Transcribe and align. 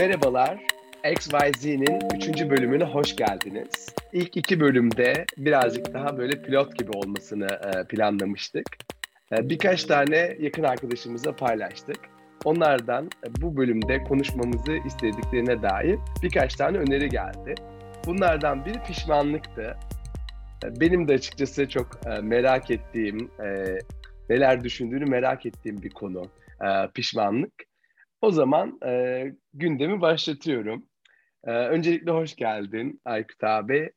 Merhabalar, 0.00 0.58
XYZ'nin 1.12 2.00
3. 2.16 2.50
bölümüne 2.50 2.84
hoş 2.84 3.16
geldiniz. 3.16 3.88
İlk 4.12 4.36
iki 4.36 4.60
bölümde 4.60 5.24
birazcık 5.38 5.94
daha 5.94 6.18
böyle 6.18 6.42
pilot 6.42 6.78
gibi 6.78 6.90
olmasını 6.90 7.46
e, 7.46 7.86
planlamıştık. 7.88 8.64
E, 9.32 9.48
birkaç 9.48 9.84
tane 9.84 10.36
yakın 10.40 10.62
arkadaşımıza 10.62 11.36
paylaştık. 11.36 11.96
Onlardan 12.44 13.04
e, 13.04 13.28
bu 13.40 13.56
bölümde 13.56 14.02
konuşmamızı 14.02 14.72
istediklerine 14.86 15.62
dair 15.62 15.98
birkaç 16.22 16.54
tane 16.54 16.78
öneri 16.78 17.08
geldi. 17.08 17.54
Bunlardan 18.06 18.66
biri 18.66 18.82
pişmanlıktı. 18.86 19.76
Benim 20.80 21.08
de 21.08 21.12
açıkçası 21.12 21.68
çok 21.68 22.00
merak 22.22 22.70
ettiğim, 22.70 23.30
neler 24.30 24.64
düşündüğünü 24.64 25.04
merak 25.04 25.46
ettiğim 25.46 25.82
bir 25.82 25.90
konu 25.90 26.22
pişmanlık. 26.94 27.52
O 28.26 28.30
zaman 28.30 28.78
e, 28.86 29.24
gündemi 29.54 30.00
başlatıyorum. 30.00 30.86
E, 31.44 31.50
öncelikle 31.50 32.10
hoş 32.10 32.36
geldin 32.36 33.00
Aykut 33.04 33.44
abi. 33.44 33.92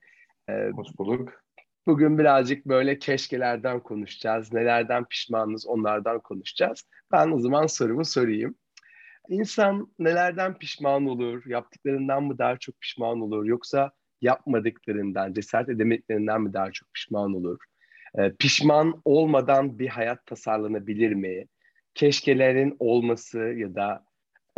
E, 0.50 0.70
hoş 0.70 0.88
bulduk. 0.98 1.44
Bugün 1.88 2.18
birazcık 2.18 2.66
böyle 2.66 3.00
keşkelerden 3.00 3.80
konuşacağız. 3.80 4.54
Nelerden 4.54 5.06
pişmanız 5.06 5.68
onlardan 5.68 6.20
konuşacağız. 6.20 6.84
Ben 7.12 7.32
o 7.32 7.40
zaman 7.40 7.68
sorumu 7.68 8.06
sorayım. 8.06 8.56
İnsan 9.30 9.94
nelerden 10.00 10.58
pişman 10.58 11.06
olur? 11.06 11.46
Yaptıklarından 11.46 12.24
mı 12.24 12.38
daha 12.38 12.58
çok 12.58 12.82
pişman 12.82 13.22
olur? 13.22 13.46
Yoksa 13.46 13.92
yapmadıklarından, 14.22 15.34
cesaret 15.34 15.70
edemediklerinden 15.70 16.42
mi 16.42 16.54
daha 16.54 16.72
çok 16.72 16.94
pişman 16.94 17.34
olur? 17.34 17.58
E, 18.18 18.36
pişman 18.36 19.02
olmadan 19.06 19.80
bir 19.80 19.88
hayat 19.88 20.26
tasarlanabilir 20.26 21.14
mi? 21.14 21.46
Keşkelerin 21.94 22.76
olması 22.80 23.40
ya 23.40 23.76
da 23.76 24.09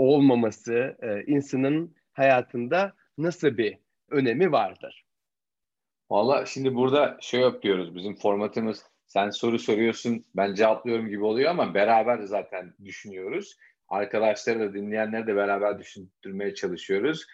olmaması 0.01 0.97
e, 1.01 1.23
insanın 1.31 1.95
hayatında 2.13 2.93
nasıl 3.17 3.57
bir 3.57 3.77
önemi 4.09 4.52
vardır? 4.52 5.05
Valla 6.09 6.45
şimdi 6.45 6.75
burada 6.75 7.17
şey 7.21 7.41
yapıyoruz. 7.41 7.95
Bizim 7.95 8.16
formatımız 8.16 8.85
sen 9.08 9.30
soru 9.30 9.59
soruyorsun 9.59 10.25
ben 10.35 10.53
cevaplıyorum 10.53 11.09
gibi 11.09 11.23
oluyor 11.23 11.52
ama 11.52 11.73
beraber 11.73 12.19
zaten 12.19 12.73
düşünüyoruz. 12.85 13.58
Arkadaşları 13.88 14.59
da 14.59 14.73
dinleyenleri 14.73 15.27
de 15.27 15.35
beraber 15.35 15.80
düşündürmeye 15.80 16.55
çalışıyoruz. 16.55 17.25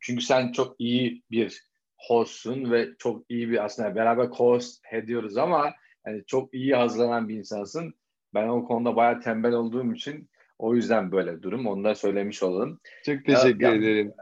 Çünkü 0.00 0.24
sen 0.24 0.52
çok 0.52 0.80
iyi 0.80 1.22
bir 1.30 1.64
hostsun 1.96 2.72
ve 2.72 2.88
çok 2.98 3.30
iyi 3.30 3.50
bir 3.50 3.64
aslında 3.64 3.94
beraber 3.94 4.26
host 4.26 4.82
ediyoruz 4.92 5.36
ama 5.36 5.74
yani 6.06 6.22
çok 6.26 6.54
iyi 6.54 6.74
hazırlanan 6.74 7.28
bir 7.28 7.34
insansın. 7.34 7.94
Ben 8.34 8.48
o 8.48 8.64
konuda 8.64 8.96
bayağı 8.96 9.20
tembel 9.20 9.52
olduğum 9.52 9.94
için 9.94 10.28
o 10.58 10.74
yüzden 10.74 11.12
böyle 11.12 11.42
durum. 11.42 11.66
Onu 11.66 11.84
da 11.84 11.94
söylemiş 11.94 12.42
olalım. 12.42 12.80
Çok 13.06 13.24
teşekkür 13.24 13.64
ya, 13.64 13.74
ederim. 13.74 14.12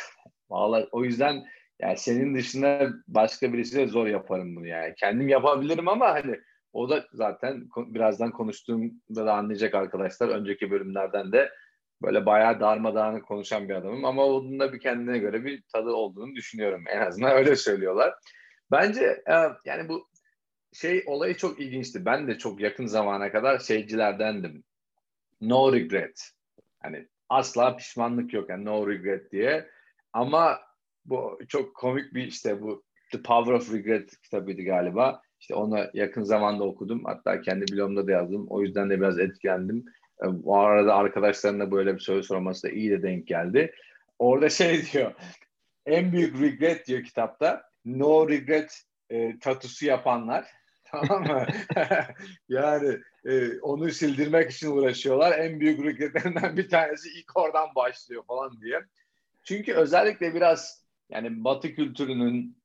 Vallahi 0.50 0.88
o 0.92 1.04
yüzden 1.04 1.44
yani 1.80 1.96
senin 1.96 2.34
dışında 2.34 2.90
başka 3.08 3.52
birisiyle 3.52 3.86
zor 3.86 4.06
yaparım 4.06 4.56
bunu 4.56 4.66
yani. 4.66 4.94
Kendim 4.96 5.28
yapabilirim 5.28 5.88
ama 5.88 6.08
hani 6.08 6.40
o 6.72 6.90
da 6.90 7.04
zaten 7.12 7.68
birazdan 7.76 8.30
konuştuğumda 8.30 9.26
da 9.26 9.34
anlayacak 9.34 9.74
arkadaşlar. 9.74 10.28
Önceki 10.28 10.70
bölümlerden 10.70 11.32
de 11.32 11.50
böyle 12.02 12.26
bayağı 12.26 12.60
darmadağını 12.60 13.22
konuşan 13.22 13.68
bir 13.68 13.74
adamım 13.74 14.04
ama 14.04 14.24
onun 14.24 14.60
da 14.60 14.72
bir 14.72 14.80
kendine 14.80 15.18
göre 15.18 15.44
bir 15.44 15.62
tadı 15.72 15.90
olduğunu 15.90 16.34
düşünüyorum. 16.34 16.84
En 16.88 17.00
azından 17.00 17.32
öyle 17.32 17.56
söylüyorlar. 17.56 18.14
Bence 18.70 19.04
e, 19.04 19.34
yani 19.64 19.88
bu 19.88 20.08
şey 20.72 21.04
olayı 21.06 21.36
çok 21.36 21.60
ilginçti. 21.60 22.04
Ben 22.04 22.28
de 22.28 22.38
çok 22.38 22.60
yakın 22.60 22.86
zamana 22.86 23.32
kadar 23.32 23.58
şeycilerdendim 23.58 24.64
no 25.42 25.72
regret. 25.72 26.30
Hani 26.82 27.08
asla 27.28 27.76
pişmanlık 27.76 28.32
yok 28.32 28.50
yani 28.50 28.64
no 28.64 28.88
regret 28.88 29.32
diye. 29.32 29.68
Ama 30.12 30.60
bu 31.04 31.38
çok 31.48 31.74
komik 31.74 32.14
bir 32.14 32.26
işte 32.26 32.62
bu 32.62 32.84
The 33.12 33.22
Power 33.22 33.52
of 33.52 33.74
Regret 33.74 34.20
kitabıydı 34.20 34.62
galiba. 34.62 35.22
İşte 35.40 35.54
onu 35.54 35.78
yakın 35.94 36.22
zamanda 36.22 36.64
okudum. 36.64 37.04
Hatta 37.04 37.40
kendi 37.40 37.72
blogumda 37.72 38.06
da 38.06 38.12
yazdım. 38.12 38.46
O 38.48 38.62
yüzden 38.62 38.90
de 38.90 39.00
biraz 39.00 39.18
etkilendim. 39.18 39.84
E, 40.24 40.26
bu 40.44 40.58
arada 40.58 40.94
arkadaşlarına 40.94 41.70
böyle 41.70 41.94
bir 41.94 42.00
soru 42.00 42.24
sorması 42.24 42.62
da 42.62 42.70
iyi 42.70 42.90
de 42.90 43.02
denk 43.02 43.26
geldi. 43.26 43.74
Orada 44.18 44.48
şey 44.48 44.82
diyor. 44.92 45.12
En 45.86 46.12
büyük 46.12 46.40
regret 46.40 46.86
diyor 46.86 47.02
kitapta. 47.02 47.62
No 47.84 48.28
regret 48.28 48.82
e, 49.10 49.38
tatusu 49.38 49.86
yapanlar. 49.86 50.46
Tamam 50.92 51.22
mı? 51.26 51.46
yani 52.48 52.98
e, 53.24 53.60
onu 53.60 53.90
sildirmek 53.90 54.50
için 54.50 54.70
uğraşıyorlar. 54.70 55.38
En 55.38 55.60
büyük 55.60 55.84
regretlerinden 55.84 56.56
bir 56.56 56.68
tanesi 56.68 57.08
ilk 57.08 57.36
oradan 57.36 57.74
başlıyor 57.74 58.24
falan 58.26 58.60
diye. 58.60 58.80
Çünkü 59.44 59.74
özellikle 59.74 60.34
biraz 60.34 60.84
yani 61.10 61.44
Batı 61.44 61.74
kültürünün 61.74 62.56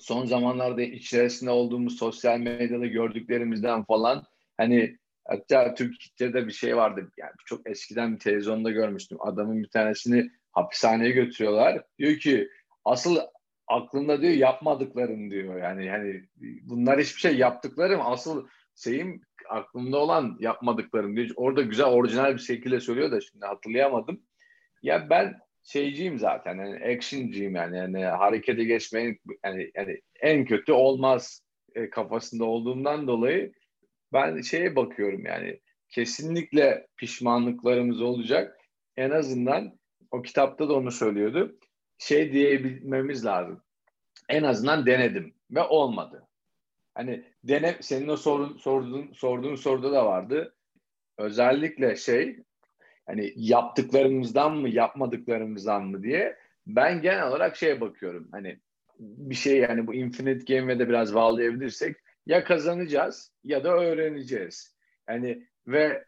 son 0.00 0.26
zamanlarda 0.26 0.82
içerisinde 0.82 1.50
olduğumuz 1.50 1.98
sosyal 1.98 2.38
medyada 2.38 2.86
gördüklerimizden 2.86 3.84
falan 3.84 4.24
hani 4.56 4.98
hatta 5.24 5.74
Türkiye'de 5.74 6.46
bir 6.46 6.52
şey 6.52 6.76
vardı 6.76 7.12
yani 7.18 7.32
çok 7.46 7.70
eskiden 7.70 8.14
bir 8.14 8.20
televizyonda 8.20 8.70
görmüştüm 8.70 9.18
adamın 9.20 9.62
bir 9.62 9.68
tanesini 9.68 10.30
hapishaneye 10.52 11.10
götürüyorlar 11.10 11.84
diyor 11.98 12.18
ki 12.18 12.48
asıl 12.84 13.18
aklında 13.66 14.22
diyor 14.22 14.32
yapmadıklarım 14.32 15.30
diyor. 15.30 15.62
Yani 15.62 15.90
hani 15.90 16.22
bunlar 16.62 17.00
hiçbir 17.00 17.20
şey 17.20 17.36
yaptıklarım 17.36 18.00
asıl 18.04 18.46
şeyim 18.74 19.20
aklımda 19.48 19.98
olan 19.98 20.36
yapmadıklarım 20.40 21.16
diyor. 21.16 21.30
Orada 21.36 21.62
güzel 21.62 21.86
orijinal 21.86 22.34
bir 22.34 22.40
şekilde 22.40 22.80
söylüyor 22.80 23.12
da 23.12 23.20
şimdi 23.20 23.46
hatırlayamadım. 23.46 24.22
Ya 24.82 25.10
ben 25.10 25.38
şeyciyim 25.62 26.18
zaten 26.18 26.56
yani 26.56 26.94
actionciyim 26.94 27.54
yani 27.54 27.76
yani 27.76 28.04
harekete 28.04 28.64
geçmeyin 28.64 29.20
yani, 29.44 29.70
yani 29.74 30.00
en 30.20 30.44
kötü 30.44 30.72
olmaz 30.72 31.42
e, 31.74 31.90
kafasında 31.90 32.44
olduğumdan 32.44 33.06
dolayı 33.06 33.52
ben 34.12 34.40
şeye 34.40 34.76
bakıyorum 34.76 35.26
yani 35.26 35.60
kesinlikle 35.88 36.86
pişmanlıklarımız 36.96 38.02
olacak. 38.02 38.60
En 38.96 39.10
azından 39.10 39.78
o 40.10 40.22
kitapta 40.22 40.68
da 40.68 40.74
onu 40.74 40.90
söylüyordu 40.90 41.58
şey 42.04 42.32
diyebilmemiz 42.32 43.24
lazım. 43.24 43.62
En 44.28 44.42
azından 44.42 44.86
denedim 44.86 45.34
ve 45.50 45.62
olmadı. 45.62 46.28
Hani 46.94 47.24
dene 47.44 47.76
senin 47.80 48.08
o 48.08 48.16
sorun, 48.16 48.56
sorduğun 48.56 49.12
sorduğun 49.12 49.54
soruda 49.54 49.92
da 49.92 50.06
vardı. 50.06 50.54
Özellikle 51.18 51.96
şey 51.96 52.42
hani 53.06 53.32
yaptıklarımızdan 53.36 54.56
mı 54.56 54.68
yapmadıklarımızdan 54.68 55.84
mı 55.84 56.02
diye 56.02 56.36
ben 56.66 57.02
genel 57.02 57.28
olarak 57.28 57.56
şeye 57.56 57.80
bakıyorum. 57.80 58.28
Hani 58.32 58.58
bir 58.98 59.34
şey 59.34 59.58
yani 59.58 59.86
bu 59.86 59.94
Infinite 59.94 60.54
Game'e 60.54 60.78
de 60.78 60.88
biraz 60.88 61.14
bağlayabilirsek 61.14 61.96
ya 62.26 62.44
kazanacağız 62.44 63.32
ya 63.44 63.64
da 63.64 63.68
öğreneceğiz. 63.68 64.76
Yani 65.08 65.46
ve 65.66 66.04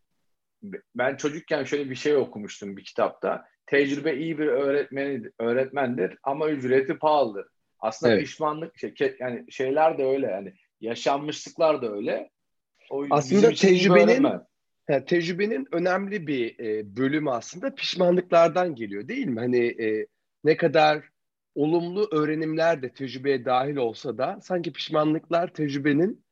ben 0.94 1.16
çocukken 1.16 1.64
şöyle 1.64 1.90
bir 1.90 1.94
şey 1.94 2.16
okumuştum 2.16 2.76
bir 2.76 2.84
kitapta 2.84 3.48
tecrübe 3.66 4.16
iyi 4.16 4.38
bir 4.38 4.46
öğretmeni 4.46 5.30
öğretmendir 5.38 6.18
ama 6.22 6.50
ücreti 6.50 6.98
pahalıdır. 6.98 7.46
Aslında 7.80 8.12
evet. 8.12 8.24
pişmanlık 8.24 8.78
şey, 8.78 9.16
yani 9.20 9.52
şeyler 9.52 9.98
de 9.98 10.04
öyle 10.04 10.26
yani 10.26 10.54
yaşanmışlıklar 10.80 11.82
da 11.82 11.92
öyle. 11.92 12.30
O 12.90 13.06
aslında 13.10 13.50
tecrübenin 13.50 14.26
yani 14.88 15.04
tecrübenin 15.04 15.66
önemli 15.72 16.26
bir 16.26 16.58
e, 16.58 16.96
bölümü 16.96 17.30
aslında 17.30 17.74
pişmanlıklardan 17.74 18.74
geliyor 18.74 19.08
değil 19.08 19.26
mi? 19.26 19.40
Hani 19.40 19.66
e, 19.66 20.06
ne 20.44 20.56
kadar 20.56 21.04
olumlu 21.54 22.08
öğrenimler 22.12 22.82
de 22.82 22.92
tecrübeye 22.92 23.44
dahil 23.44 23.76
olsa 23.76 24.18
da 24.18 24.38
sanki 24.42 24.72
pişmanlıklar 24.72 25.54
tecrübenin 25.54 26.24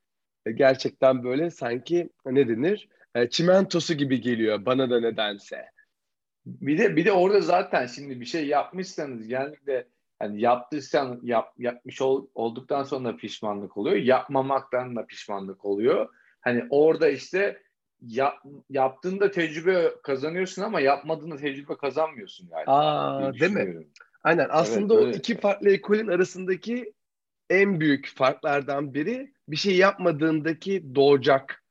e, 0.46 0.52
gerçekten 0.52 1.24
böyle 1.24 1.50
sanki 1.50 2.10
ne 2.26 2.48
denir? 2.48 2.88
E, 3.14 3.30
çimentosu 3.30 3.94
gibi 3.94 4.20
geliyor 4.20 4.66
bana 4.66 4.90
da 4.90 5.00
nedense. 5.00 5.73
Bir 6.46 6.78
de 6.78 6.96
bir 6.96 7.04
de 7.04 7.12
orada 7.12 7.40
zaten 7.40 7.86
şimdi 7.86 8.20
bir 8.20 8.24
şey 8.24 8.46
yapmışsanız 8.46 9.26
genellikle 9.26 9.86
hani 10.18 10.40
yaptıysan 10.40 11.20
yap, 11.22 11.54
yapmış 11.58 12.02
ol, 12.02 12.26
olduktan 12.34 12.82
sonra 12.82 13.16
pişmanlık 13.16 13.76
oluyor. 13.76 13.96
Yapmamaktan 13.96 14.96
da 14.96 15.06
pişmanlık 15.06 15.64
oluyor. 15.64 16.08
Hani 16.40 16.64
orada 16.70 17.08
işte 17.08 17.62
yap, 18.00 18.34
yaptığında 18.70 19.30
tecrübe 19.30 19.92
kazanıyorsun 20.02 20.62
ama 20.62 20.80
yapmadığında 20.80 21.36
tecrübe 21.36 21.76
kazanmıyorsun 21.76 22.48
galiba. 22.48 22.72
Aa, 22.72 23.32
değil 23.32 23.52
mi? 23.52 23.86
Aynen. 24.24 24.46
Aslında 24.50 24.94
evet, 24.94 25.14
o 25.14 25.18
iki 25.18 25.36
farklı 25.36 25.70
ekolün 25.70 26.08
arasındaki 26.08 26.92
en 27.50 27.80
büyük 27.80 28.12
farklardan 28.16 28.94
biri 28.94 29.32
bir 29.48 29.56
şey 29.56 29.76
yapmadığındaki 29.76 30.94
doğacak 30.94 31.63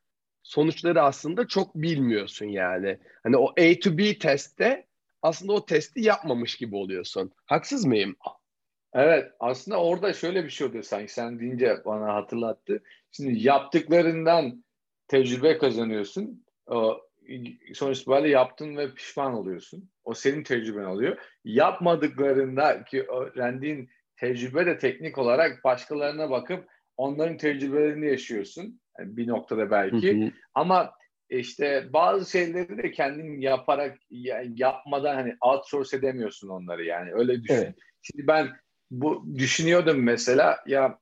sonuçları 0.43 1.01
aslında 1.01 1.47
çok 1.47 1.75
bilmiyorsun 1.75 2.45
yani. 2.45 2.97
Hani 3.23 3.37
o 3.37 3.47
A 3.49 3.79
to 3.83 3.97
B 3.97 4.19
testte 4.19 4.85
aslında 5.21 5.53
o 5.53 5.65
testi 5.65 6.01
yapmamış 6.01 6.55
gibi 6.55 6.75
oluyorsun. 6.75 7.31
Haksız 7.45 7.85
mıyım? 7.85 8.15
Evet 8.93 9.31
aslında 9.39 9.83
orada 9.83 10.13
şöyle 10.13 10.43
bir 10.43 10.49
şey 10.49 10.67
oluyor 10.67 10.83
sanki 10.83 11.13
sen 11.13 11.39
deyince 11.39 11.77
bana 11.85 12.13
hatırlattı. 12.13 12.83
Şimdi 13.11 13.47
yaptıklarından 13.47 14.63
tecrübe 15.07 15.57
kazanıyorsun. 15.57 16.45
Sonuç 17.73 17.99
itibariyle 17.99 18.29
yaptın 18.29 18.77
ve 18.77 18.93
pişman 18.93 19.33
oluyorsun. 19.33 19.89
O 20.03 20.13
senin 20.13 20.43
tecrüben 20.43 20.85
oluyor. 20.85 21.17
Yapmadıklarında 21.43 22.83
ki 22.83 23.03
öğrendiğin 23.03 23.89
tecrübe 24.17 24.65
de 24.65 24.77
teknik 24.77 25.17
olarak 25.17 25.63
başkalarına 25.63 26.29
bakıp 26.29 26.67
onların 26.97 27.37
tecrübelerini 27.37 28.07
yaşıyorsun. 28.07 28.79
Yani 28.99 29.17
bir 29.17 29.27
noktada 29.27 29.71
belki. 29.71 30.21
Hı 30.21 30.25
hı. 30.25 30.31
Ama 30.53 30.93
işte 31.29 31.89
bazı 31.93 32.31
şeyleri 32.31 32.77
de 32.77 32.91
kendin 32.91 33.41
yaparak 33.41 33.97
yapmadan 34.55 35.15
hani 35.15 35.35
outsource 35.41 35.97
edemiyorsun 35.97 36.49
onları 36.49 36.83
yani 36.85 37.13
öyle 37.13 37.43
düşün. 37.43 37.53
Evet. 37.53 37.75
Şimdi 38.01 38.27
ben 38.27 38.49
bu 38.91 39.25
düşünüyordum 39.37 40.03
mesela 40.03 40.59
ya 40.67 40.99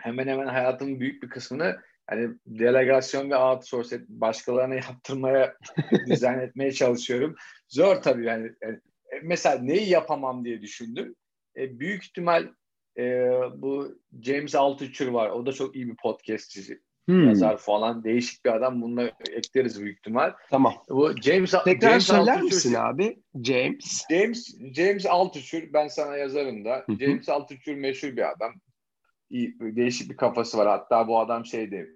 hemen 0.00 0.28
hemen 0.28 0.46
hayatımın 0.46 1.00
büyük 1.00 1.22
bir 1.22 1.28
kısmını 1.28 1.80
hani 2.06 2.30
delegasyon 2.46 3.30
ve 3.30 3.36
outsource 3.36 3.96
et, 3.96 4.08
başkalarına 4.08 4.74
yaptırmaya 4.88 5.56
dizayn 6.06 6.38
etmeye 6.38 6.72
çalışıyorum. 6.72 7.34
Zor 7.68 7.96
tabii 7.96 8.24
yani. 8.24 8.52
yani 8.62 8.74
e, 9.12 9.20
mesela 9.22 9.58
neyi 9.58 9.88
yapamam 9.88 10.44
diye 10.44 10.62
düşündüm. 10.62 11.14
E, 11.56 11.80
büyük 11.80 12.04
ihtimal 12.04 12.48
e, 12.98 13.30
bu 13.54 13.98
James 14.22 14.54
Altucher 14.54 15.06
var. 15.06 15.30
O 15.30 15.46
da 15.46 15.52
çok 15.52 15.76
iyi 15.76 15.88
bir 15.88 15.96
podcastçi. 15.96 16.80
Hmm. 17.08 17.28
Yazar 17.28 17.56
falan. 17.56 18.04
Değişik 18.04 18.44
bir 18.44 18.54
adam. 18.54 18.82
Bunu 18.82 19.10
ekleriz 19.30 19.82
büyük 19.82 19.98
ihtimal. 19.98 20.32
Tamam. 20.50 20.74
Bu 20.88 21.12
James 21.22 21.54
Tekrar 21.64 21.90
James 21.90 22.06
söyler 22.06 22.20
Altucher, 22.20 22.42
misin 22.42 22.74
abi? 22.74 23.22
James. 23.42 24.04
James 24.10 24.56
James 24.74 25.06
Altucher 25.06 25.72
ben 25.72 25.88
sana 25.88 26.16
yazarım 26.16 26.64
da. 26.64 26.84
Hı-hı. 26.86 26.98
James 26.98 27.28
Altucher 27.28 27.74
meşhur 27.74 28.08
bir 28.08 28.30
adam. 28.30 28.52
İyi, 29.30 29.56
değişik 29.60 30.10
bir 30.10 30.16
kafası 30.16 30.58
var. 30.58 30.68
Hatta 30.68 31.08
bu 31.08 31.20
adam 31.20 31.46
şeydi 31.46 31.90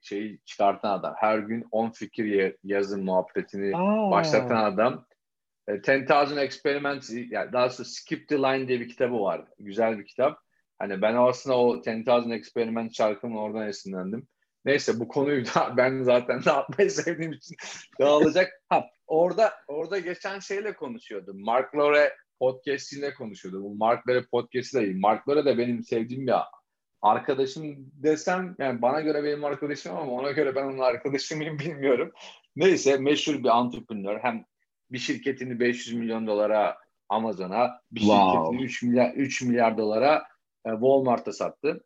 şeyi 0.00 0.38
çıkartan 0.44 0.98
adam. 0.98 1.14
Her 1.16 1.38
gün 1.38 1.64
10 1.70 1.90
fikir 1.90 2.56
yazın 2.64 3.04
muhabbetini 3.04 3.76
Aa. 3.76 4.10
başlatan 4.10 4.64
adam. 4.64 5.06
E, 5.68 5.80
Ten 5.80 6.06
Thousand 6.06 6.38
Experiments 6.38 7.10
yani 7.30 7.52
daha 7.52 7.70
sonra 7.70 7.88
Skip 7.88 8.28
the 8.28 8.38
Line 8.38 8.68
diye 8.68 8.80
bir 8.80 8.88
kitabı 8.88 9.20
var. 9.20 9.44
Güzel 9.58 9.98
bir 9.98 10.06
kitap. 10.06 10.38
Hani 10.78 11.02
ben 11.02 11.14
aslında 11.14 11.58
o 11.58 11.80
Ten 11.80 12.04
Thousand 12.04 12.30
Experiments 12.30 12.96
şarkımın 12.96 13.36
oradan 13.36 13.68
esinlendim. 13.68 14.28
Neyse 14.64 15.00
bu 15.00 15.08
konuyu 15.08 15.44
da 15.46 15.74
ben 15.76 16.02
zaten 16.02 16.44
dağıtmayı 16.44 16.90
sevdiğim 16.90 17.32
için 17.32 17.56
dağılacak. 18.00 18.62
Ha, 18.68 18.86
orada 19.06 19.52
orada 19.68 19.98
geçen 19.98 20.38
şeyle 20.38 20.74
konuşuyordum. 20.74 21.44
Mark 21.44 21.76
Lore 21.76 22.16
podcast'inde 22.38 23.14
konuşuyordu. 23.14 23.62
Bu 23.62 23.74
Mark 23.74 24.08
Lore 24.08 24.24
podcast'i 24.26 24.78
de 24.78 24.84
iyi. 24.84 24.94
Mark 24.94 25.28
Lore 25.28 25.44
de 25.44 25.58
benim 25.58 25.82
sevdiğim 25.82 26.26
bir 26.26 26.34
arkadaşım 27.02 27.90
desem 27.92 28.56
yani 28.58 28.82
bana 28.82 29.00
göre 29.00 29.24
benim 29.24 29.44
arkadaşım 29.44 29.96
ama 29.96 30.12
ona 30.12 30.30
göre 30.30 30.54
ben 30.54 30.64
onun 30.64 30.78
arkadaşı 30.78 31.36
mıyım 31.36 31.58
bilmiyorum. 31.58 32.12
Neyse 32.56 32.96
meşhur 32.96 33.44
bir 33.44 33.48
entrepreneur. 33.48 34.18
Hem 34.22 34.44
bir 34.90 34.98
şirketini 34.98 35.60
500 35.60 35.96
milyon 35.96 36.26
dolara 36.26 36.76
Amazon'a, 37.08 37.80
bir 37.92 38.00
wow. 38.00 38.32
şirketini 38.32 38.64
3 38.64 38.82
milyar 38.82 39.14
3 39.14 39.42
milyar 39.42 39.78
dolara 39.78 40.24
e, 40.66 40.70
Walmart'a 40.70 41.32
sattı. 41.32 41.84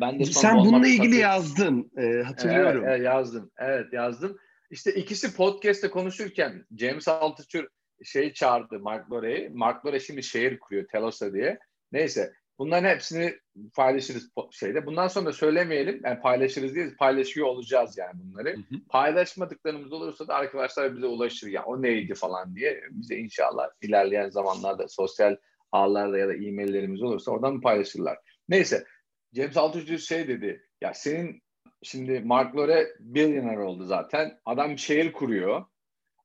Ben 0.00 0.18
de 0.18 0.24
Sen 0.24 0.58
bununla 0.58 0.86
ilgili 0.86 1.20
satıyorum. 1.20 1.20
yazdın. 1.20 1.90
E, 1.96 2.22
hatırlıyorum. 2.22 2.84
Evet, 2.84 2.94
evet, 2.96 3.06
yazdım. 3.06 3.50
Evet 3.58 3.92
yazdım. 3.92 4.38
İşte 4.70 4.92
ikisi 4.92 5.36
podcast'te 5.36 5.90
konuşurken 5.90 6.66
James 6.78 7.08
Altucher 7.08 7.66
şey 8.04 8.32
çağırdı 8.32 8.78
Mark 8.78 9.12
Lore'yi. 9.12 9.48
Mark 9.48 9.86
Lore 9.86 10.00
şimdi 10.00 10.22
şehir 10.22 10.58
kuruyor 10.58 10.86
Telosa 10.92 11.32
diye. 11.32 11.58
Neyse 11.92 12.32
bunların 12.58 12.88
hepsini 12.88 13.34
paylaşırız 13.76 14.30
şeyde. 14.50 14.86
Bundan 14.86 15.08
sonra 15.08 15.26
da 15.26 15.32
söylemeyelim. 15.32 16.00
Yani 16.04 16.20
paylaşırız 16.20 16.74
diye 16.74 16.90
paylaşıyor 16.98 17.46
olacağız 17.46 17.98
yani 17.98 18.12
bunları. 18.14 18.48
Hı 18.48 18.60
hı. 18.60 18.80
Paylaşmadıklarımız 18.88 19.92
olursa 19.92 20.28
da 20.28 20.34
arkadaşlar 20.34 20.96
bize 20.96 21.06
ulaşır 21.06 21.46
ya 21.46 21.64
o 21.64 21.82
neydi 21.82 22.14
falan 22.14 22.54
diye. 22.54 22.82
Bize 22.90 23.16
inşallah 23.16 23.68
ilerleyen 23.82 24.30
zamanlarda 24.30 24.88
sosyal 24.88 25.36
ağlarda 25.72 26.18
ya 26.18 26.28
da 26.28 26.34
e-maillerimiz 26.34 27.02
olursa 27.02 27.30
oradan 27.30 27.60
paylaşırlar. 27.60 28.18
Neyse 28.48 28.84
James 29.32 29.56
Altucher 29.56 29.98
şey 29.98 30.28
dedi. 30.28 30.66
Ya 30.80 30.94
senin 30.94 31.42
şimdi 31.82 32.20
Mark 32.20 32.56
Lore 32.56 32.88
billionaire 33.00 33.60
oldu 33.60 33.84
zaten. 33.84 34.40
Adam 34.44 34.78
şehir 34.78 35.12
kuruyor. 35.12 35.64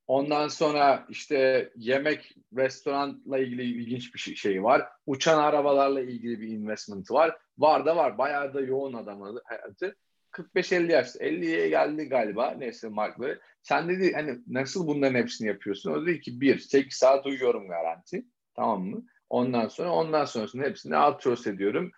Ondan 0.07 0.47
sonra 0.47 1.05
işte 1.09 1.69
yemek, 1.75 2.35
restoranla 2.57 3.39
ilgili 3.39 3.63
ilginç 3.63 4.13
bir 4.13 4.19
şey, 4.19 4.35
şey 4.35 4.63
var. 4.63 4.87
Uçan 5.05 5.39
arabalarla 5.39 6.01
ilgili 6.01 6.41
bir 6.41 6.47
investment 6.47 7.11
var. 7.11 7.37
Var 7.57 7.85
da 7.85 7.95
var. 7.95 8.17
Bayağı 8.17 8.53
da 8.53 8.61
yoğun 8.61 8.93
adam 8.93 9.39
hayatı. 9.43 9.95
45-50 10.31 10.91
yaşta. 10.91 11.19
50'ye 11.19 11.69
geldi 11.69 12.05
galiba. 12.05 12.55
Neyse 12.57 12.89
Mark 12.89 13.21
Lore. 13.21 13.39
Sen 13.61 13.89
dedi 13.89 14.13
hani 14.13 14.39
nasıl 14.47 14.87
bunların 14.87 15.15
hepsini 15.19 15.47
yapıyorsun? 15.47 15.91
O 15.91 16.05
dedi 16.05 16.21
ki 16.21 16.41
bir, 16.41 16.59
8 16.59 16.97
saat 16.97 17.25
uyuyorum 17.25 17.67
garanti. 17.67 18.25
Tamam 18.55 18.83
mı? 18.83 19.05
Ondan 19.29 19.67
sonra 19.67 19.91
ondan 19.91 20.25
sonrasında 20.25 20.63
hepsini 20.63 20.97
outsource 20.97 21.49
ediyorum 21.49 21.91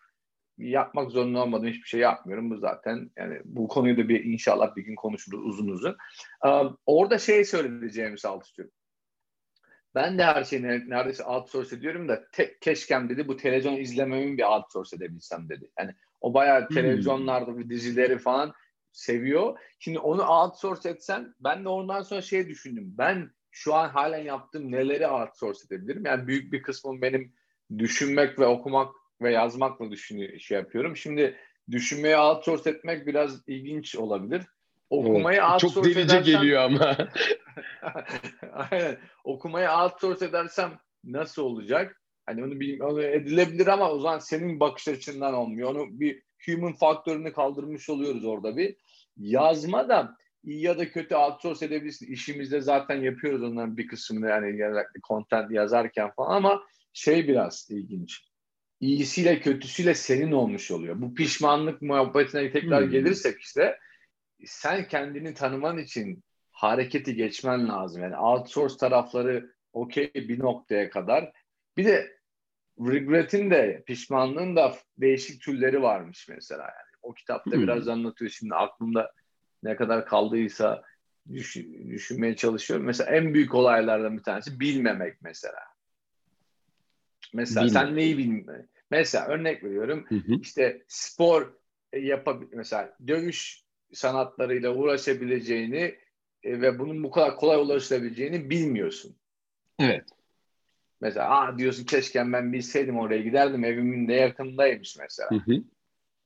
yapmak 0.58 1.12
zorunda 1.12 1.44
olmadığım 1.44 1.68
hiçbir 1.68 1.88
şey 1.88 2.00
yapmıyorum. 2.00 2.50
Bu 2.50 2.58
zaten 2.58 3.12
yani 3.18 3.42
bu 3.46 3.68
konuyu 3.68 3.98
da 3.98 4.10
bir 4.10 4.24
inşallah 4.24 4.76
bir 4.76 4.82
gün 4.82 4.96
konuşuruz 4.96 5.46
uzun 5.46 5.68
uzun. 5.68 5.98
Um, 6.46 6.78
orada 6.86 7.20
şey 7.20 7.46
söyleyeceğimi 7.46 8.20
sağlık 8.20 8.46
istiyorum. 8.46 8.74
Ben 9.96 10.18
de 10.18 10.24
her 10.24 10.44
şeyi 10.44 10.64
neredeyse 10.64 11.24
outsource 11.24 11.76
ediyorum 11.76 12.08
da 12.08 12.28
tek 12.32 12.62
keşkem 12.62 13.10
dedi 13.10 13.28
bu 13.28 13.38
televizyon 13.38 13.78
izlememi 13.78 14.38
bir 14.38 14.44
outsource 14.44 14.96
edebilsem 14.96 15.50
dedi. 15.50 15.72
Yani 15.80 15.92
o 16.22 16.34
bayağı 16.34 16.68
hmm. 16.68 16.76
televizyonlarda 16.76 17.52
hmm. 17.52 17.70
dizileri 17.70 18.20
falan 18.20 18.54
seviyor. 18.92 19.60
Şimdi 19.80 20.00
onu 20.00 20.24
outsource 20.24 20.90
etsen 20.90 21.36
ben 21.40 21.64
de 21.64 21.70
ondan 21.70 22.02
sonra 22.02 22.22
şey 22.22 22.48
düşündüm. 22.48 22.94
Ben 22.98 23.32
şu 23.52 23.74
an 23.74 23.90
halen 23.90 24.24
yaptığım 24.24 24.72
neleri 24.72 25.08
outsource 25.08 25.60
edebilirim? 25.68 26.06
Yani 26.06 26.28
büyük 26.28 26.54
bir 26.54 26.62
kısmı 26.62 27.02
benim 27.02 27.34
düşünmek 27.78 28.40
ve 28.40 28.46
okumak 28.46 28.96
ve 29.22 29.32
yazmakla 29.32 29.92
düşünüyor, 29.92 30.40
şey 30.40 30.58
yapıyorum. 30.58 30.98
Şimdi 30.98 31.36
düşünmeyi 31.72 32.18
outsource 32.18 32.70
etmek 32.70 33.08
biraz 33.08 33.50
ilginç 33.50 33.96
olabilir. 33.96 34.42
Okumayı 34.90 35.40
evet, 35.40 35.52
outsource 35.52 35.76
Çok 35.76 35.86
delice 35.86 36.02
edersem, 36.02 36.24
geliyor 36.24 36.62
ama. 36.62 36.98
Aynen. 38.72 38.98
Okumayı 39.24 39.70
outsource 39.70 40.26
edersem 40.26 40.80
nasıl 41.04 41.44
olacak? 41.44 42.02
Hani 42.26 42.44
onu, 42.44 42.60
bir, 42.60 42.80
onu 42.80 43.04
edilebilir 43.04 43.68
ama 43.68 43.92
o 43.92 44.00
zaman 44.00 44.20
senin 44.20 44.60
bakış 44.60 44.88
açından 44.88 45.34
olmuyor. 45.34 45.70
Onu 45.70 46.00
bir 46.00 46.24
human 46.46 46.74
faktörünü 46.74 47.34
kaldırmış 47.34 47.90
oluyoruz 47.90 48.26
orada 48.26 48.58
bir. 48.58 48.76
Yazma 49.18 49.90
da 49.90 50.16
iyi 50.44 50.62
ya 50.62 50.78
da 50.78 50.90
kötü 50.90 51.16
outsource 51.16 51.66
edebilirsin. 51.66 52.14
İşimizde 52.14 52.62
zaten 52.62 53.02
yapıyoruz 53.02 53.44
onların 53.44 53.78
bir 53.78 53.88
kısmını 53.88 54.30
yani 54.30 54.60
content 55.08 55.52
yazarken 55.52 56.12
falan 56.12 56.36
ama 56.36 56.64
şey 56.94 57.28
biraz 57.28 57.68
ilginç 57.70 58.28
iyisiyle 58.80 59.40
kötüsüyle 59.40 59.96
senin 59.96 60.32
olmuş 60.32 60.72
oluyor. 60.72 61.02
Bu 61.02 61.14
pişmanlık 61.14 61.82
muhabbetine 61.82 62.52
tekrar 62.52 62.84
hmm. 62.84 62.92
gelirsek 62.92 63.42
işte 63.42 63.80
sen 64.46 64.88
kendini 64.88 65.34
tanıman 65.34 65.78
için 65.78 66.24
hareketi 66.52 67.16
geçmen 67.16 67.70
lazım. 67.70 68.04
Yani 68.04 68.18
outsource 68.18 68.78
tarafları 68.78 69.52
okey 69.74 70.12
bir 70.16 70.40
noktaya 70.40 70.90
kadar. 70.90 71.32
Bir 71.78 71.86
de 71.86 72.18
regret'in 72.80 73.52
de 73.52 73.84
pişmanlığın 73.88 74.56
da 74.56 74.76
değişik 74.98 75.42
türleri 75.42 75.82
varmış 75.82 76.28
mesela. 76.30 76.64
Yani 76.64 76.98
o 77.02 77.14
kitapta 77.14 77.52
hmm. 77.52 77.62
biraz 77.62 77.88
anlatıyor. 77.88 78.32
Şimdi 78.32 78.56
aklımda 78.56 79.12
ne 79.64 79.76
kadar 79.76 80.06
kaldıysa 80.06 80.84
düşün, 81.34 81.90
düşünmeye 81.90 82.36
çalışıyorum. 82.36 82.86
Mesela 82.86 83.12
en 83.12 83.34
büyük 83.34 83.56
olaylardan 83.56 84.18
bir 84.18 84.24
tanesi 84.24 84.60
bilmemek 84.60 85.22
mesela. 85.22 85.60
Mesela 87.34 87.66
Bilmiyorum. 87.66 87.88
sen 87.88 87.96
neyi 87.96 88.18
bilmiyorsun? 88.18 88.70
Mesela 88.92 89.28
örnek 89.28 89.64
veriyorum. 89.64 90.06
Hı 90.10 90.16
hı. 90.16 90.34
İşte 90.42 90.84
spor 90.88 91.54
yapabil 91.94 92.48
mesela 92.52 92.98
dövüş 93.08 93.64
sanatlarıyla 93.94 94.76
uğraşabileceğini 94.76 95.96
e, 96.44 96.62
ve 96.62 96.80
bunun 96.80 97.04
bu 97.04 97.12
kadar 97.12 97.36
kolay 97.36 97.62
ulaşabileceğini 97.62 98.50
bilmiyorsun. 98.50 99.16
Evet. 99.80 100.06
Mesela 101.02 101.30
Aa, 101.30 101.58
diyorsun 101.58 101.86
keşke 101.86 102.34
ben 102.34 102.54
bilseydim 102.54 103.00
oraya 103.00 103.22
giderdim 103.22 103.64
evimin 103.64 104.08
de 104.08 104.14
yakındaymış 104.14 104.98
mesela. 105.00 105.32
Hı 105.32 105.36
hı. 105.36 105.64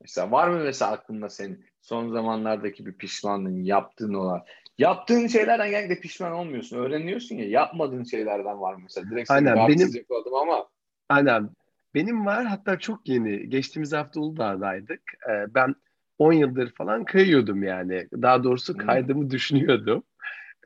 Mesela 0.01 0.31
var 0.31 0.48
mı 0.48 0.63
mesela 0.63 0.91
aklında 0.91 1.29
senin 1.29 1.65
son 1.81 2.12
zamanlardaki 2.12 2.86
bir 2.86 2.93
pişmanlığın 2.93 3.63
yaptığın 3.63 4.13
olan 4.13 4.43
yaptığın 4.77 5.27
şeylerden 5.27 5.70
genellikle 5.70 6.00
pişman 6.00 6.31
olmuyorsun. 6.31 6.77
Öğreniyorsun 6.77 7.36
ya 7.36 7.50
yapmadığın 7.50 8.03
şeylerden 8.03 8.62
var 8.62 8.74
mı 8.74 8.79
mesela? 8.84 9.10
Direkt 9.10 9.31
Aynen 9.31 9.67
benim 9.67 10.05
ama 10.41 10.70
Aynen. 11.12 11.50
Benim 11.96 12.25
var 12.25 12.46
hatta 12.46 12.80
çok 12.80 13.10
yeni. 13.10 13.50
Geçtiğimiz 13.50 13.94
hafta 13.94 14.20
Uludağ'daydık. 14.20 15.01
Ee, 15.30 15.56
ben 15.56 15.75
10 16.18 16.34
yıldır 16.34 16.72
falan 16.72 17.03
kayıyordum 17.06 17.63
yani. 17.63 18.08
Daha 18.22 18.44
doğrusu 18.44 18.77
kaydımı 18.77 19.30
düşünüyordum. 19.30 20.03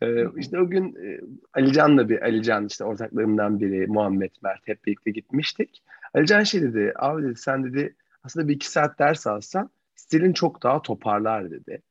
Ee, 0.01 0.25
işte 0.37 0.59
o 0.59 0.69
gün 0.69 0.95
e, 0.95 1.19
Alican'la 1.53 2.09
bir 2.09 2.21
Alican 2.21 2.65
işte 2.65 2.83
ortaklarımdan 2.83 3.59
biri 3.59 3.87
Muhammed 3.87 4.31
Mert 4.43 4.67
hep 4.67 4.85
birlikte 4.85 5.11
gitmiştik. 5.11 5.83
Alican 6.13 6.43
şey 6.43 6.61
dedi 6.61 6.93
abi 6.95 7.23
dedi 7.23 7.35
sen 7.35 7.63
dedi 7.63 7.95
aslında 8.23 8.47
bir 8.47 8.55
iki 8.55 8.71
saat 8.71 8.99
ders 8.99 9.27
alsan 9.27 9.69
stilin 9.95 10.33
çok 10.33 10.63
daha 10.63 10.81
toparlar 10.81 11.51
dedi. 11.51 11.81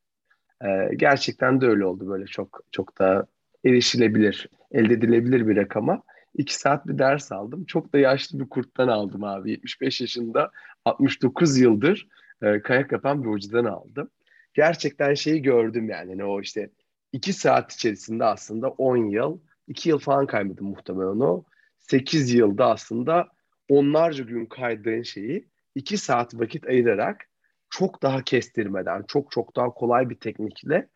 E, 0.64 0.94
gerçekten 0.96 1.60
de 1.60 1.66
öyle 1.66 1.84
oldu 1.84 2.08
böyle 2.08 2.26
çok 2.26 2.60
çok 2.72 2.98
da 2.98 3.26
erişilebilir, 3.64 4.48
elde 4.72 4.94
edilebilir 4.94 5.48
bir 5.48 5.56
rakama. 5.56 6.02
İki 6.34 6.54
saat 6.54 6.86
bir 6.86 6.98
ders 6.98 7.32
aldım. 7.32 7.64
Çok 7.64 7.92
da 7.92 7.98
yaşlı 7.98 8.40
bir 8.40 8.48
kurttan 8.48 8.88
aldım 8.88 9.24
abi. 9.24 9.50
75 9.50 10.00
yaşında 10.00 10.50
69 10.84 11.58
yıldır 11.58 12.08
e, 12.42 12.62
kayak 12.62 12.92
yapan 12.92 13.24
bir 13.24 13.28
hocadan 13.28 13.64
aldım. 13.64 14.10
Gerçekten 14.54 15.14
şeyi 15.14 15.42
gördüm 15.42 15.88
yani. 15.88 16.10
yani 16.10 16.24
o 16.24 16.40
işte 16.40 16.70
iki 17.12 17.32
saat 17.32 17.72
içerisinde 17.72 18.24
aslında 18.24 18.68
10 18.68 18.96
yıl, 18.96 19.38
2 19.68 19.88
yıl 19.88 19.98
falan 19.98 20.26
kaymadım 20.26 20.66
muhtemelen 20.66 21.20
o. 21.20 21.44
8 21.78 22.34
yılda 22.34 22.70
aslında 22.70 23.28
onlarca 23.68 24.24
gün 24.24 24.46
kaydığın 24.46 25.02
şeyi 25.02 25.48
2 25.74 25.98
saat 25.98 26.34
vakit 26.34 26.66
ayırarak 26.66 27.28
çok 27.70 28.02
daha 28.02 28.22
kestirmeden, 28.22 29.04
çok 29.08 29.30
çok 29.30 29.56
daha 29.56 29.70
kolay 29.70 30.10
bir 30.10 30.14
teknikle 30.14 30.88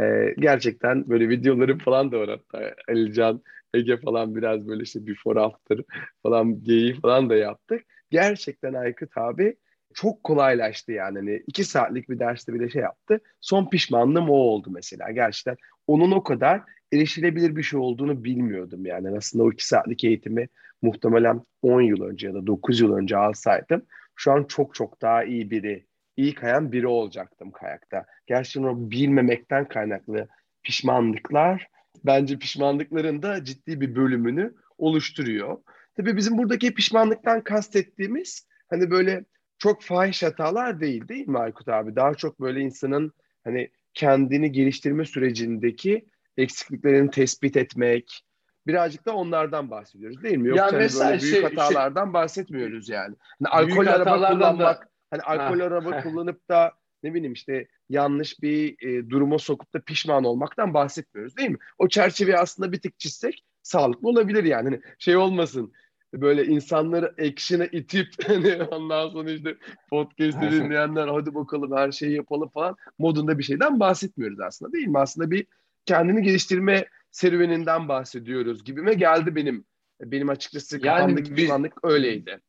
e, 0.00 0.34
gerçekten 0.38 1.08
böyle 1.08 1.28
videolarım 1.28 1.78
falan 1.78 2.12
da 2.12 2.20
var 2.20 2.28
hatta 2.28 2.74
Alican, 2.88 3.42
Ege 3.74 3.96
falan 3.96 4.36
biraz 4.36 4.68
böyle 4.68 4.82
işte 4.82 5.06
before 5.06 5.40
after 5.40 5.78
falan 6.22 6.64
geyiği 6.64 7.00
falan 7.00 7.30
da 7.30 7.36
yaptık. 7.36 7.82
Gerçekten 8.10 8.74
Aykut 8.74 9.18
abi 9.18 9.56
çok 9.94 10.24
kolaylaştı 10.24 10.92
yani. 10.92 11.18
Hani 11.18 11.42
iki 11.46 11.64
saatlik 11.64 12.10
bir 12.10 12.18
derste 12.18 12.54
bile 12.54 12.70
şey 12.70 12.82
yaptı. 12.82 13.20
Son 13.40 13.70
pişmanlığım 13.70 14.30
o 14.30 14.34
oldu 14.34 14.70
mesela. 14.70 15.10
Gerçekten 15.10 15.56
onun 15.86 16.10
o 16.10 16.22
kadar 16.22 16.62
erişilebilir 16.92 17.56
bir 17.56 17.62
şey 17.62 17.80
olduğunu 17.80 18.24
bilmiyordum 18.24 18.86
yani. 18.86 19.16
Aslında 19.16 19.44
o 19.44 19.52
iki 19.52 19.66
saatlik 19.66 20.04
eğitimi 20.04 20.48
muhtemelen 20.82 21.42
10 21.62 21.80
yıl 21.80 22.02
önce 22.02 22.26
ya 22.26 22.34
da 22.34 22.46
9 22.46 22.80
yıl 22.80 22.92
önce 22.92 23.16
alsaydım 23.16 23.82
şu 24.16 24.32
an 24.32 24.44
çok 24.44 24.74
çok 24.74 25.02
daha 25.02 25.24
iyi 25.24 25.50
biri, 25.50 25.86
iyi 26.16 26.34
kayan 26.34 26.72
biri 26.72 26.86
olacaktım 26.86 27.50
kayakta. 27.50 28.06
Gerçekten 28.26 28.62
o 28.62 28.90
bilmemekten 28.90 29.68
kaynaklı 29.68 30.28
pişmanlıklar 30.62 31.68
bence 32.04 32.38
pişmanlıkların 32.38 33.22
da 33.22 33.44
ciddi 33.44 33.80
bir 33.80 33.96
bölümünü 33.96 34.54
oluşturuyor. 34.78 35.58
Tabii 35.96 36.16
bizim 36.16 36.38
buradaki 36.38 36.74
pişmanlıktan 36.74 37.40
kastettiğimiz 37.40 38.46
hani 38.70 38.90
böyle 38.90 39.24
çok 39.58 39.82
fahiş 39.82 40.22
hatalar 40.22 40.80
değil 40.80 41.08
değil 41.08 41.28
mi 41.28 41.38
Aykut 41.38 41.68
abi? 41.68 41.96
Daha 41.96 42.14
çok 42.14 42.40
böyle 42.40 42.60
insanın 42.60 43.12
hani 43.44 43.70
kendini 43.94 44.52
geliştirme 44.52 45.04
sürecindeki 45.04 46.06
eksikliklerini 46.36 47.10
tespit 47.10 47.56
etmek, 47.56 48.24
birazcık 48.66 49.06
da 49.06 49.14
onlardan 49.14 49.70
bahsediyoruz 49.70 50.22
değil 50.22 50.36
mi? 50.36 50.48
Yoksa 50.48 50.64
yani 50.64 50.76
mesela 50.76 51.10
böyle 51.10 51.22
büyük 51.22 51.34
şey, 51.34 51.42
hatalardan 51.42 52.04
şey, 52.04 52.12
bahsetmiyoruz 52.12 52.88
yani. 52.88 53.14
Hani 53.38 53.48
alkol 53.48 53.86
araba 53.86 54.32
kullanmak, 54.32 54.82
da... 54.82 54.88
hani 55.10 55.22
alkol 55.22 55.60
araba 55.60 56.00
kullanıp 56.02 56.48
da 56.48 56.72
ne 57.02 57.14
bileyim 57.14 57.32
işte 57.32 57.68
yanlış 57.88 58.42
bir 58.42 58.86
e, 58.86 59.10
duruma 59.10 59.38
sokup 59.38 59.74
da 59.74 59.80
pişman 59.80 60.24
olmaktan 60.24 60.74
bahsetmiyoruz 60.74 61.36
değil 61.36 61.50
mi? 61.50 61.58
O 61.78 61.88
çerçeveyi 61.88 62.36
aslında 62.36 62.72
bir 62.72 62.80
tık 62.80 62.98
çizsek 62.98 63.44
sağlıklı 63.62 64.08
olabilir 64.08 64.44
yani. 64.44 64.64
Hani 64.64 64.80
şey 64.98 65.16
olmasın 65.16 65.72
böyle 66.14 66.46
insanları 66.46 67.14
action'a 67.18 67.64
itip 67.64 68.08
hani 68.28 68.62
ondan 68.62 69.08
sonra 69.08 69.30
işte 69.30 69.56
podcast'i 69.90 70.50
dinleyenler 70.50 71.08
hadi 71.08 71.34
bakalım 71.34 71.76
her 71.76 71.92
şeyi 71.92 72.16
yapalım 72.16 72.48
falan 72.48 72.76
modunda 72.98 73.38
bir 73.38 73.42
şeyden 73.42 73.80
bahsetmiyoruz 73.80 74.40
aslında 74.40 74.72
değil 74.72 74.86
mi? 74.86 74.98
Aslında 74.98 75.30
bir 75.30 75.46
kendini 75.84 76.22
geliştirme 76.22 76.86
serüveninden 77.10 77.88
bahsediyoruz 77.88 78.64
gibime 78.64 78.94
geldi 78.94 79.36
benim. 79.36 79.64
Benim 80.00 80.28
açıkçası 80.28 80.80
kafamdaki 80.80 81.28
yani 81.28 81.34
pişmanlık 81.34 81.84
öyleydi. 81.84 82.40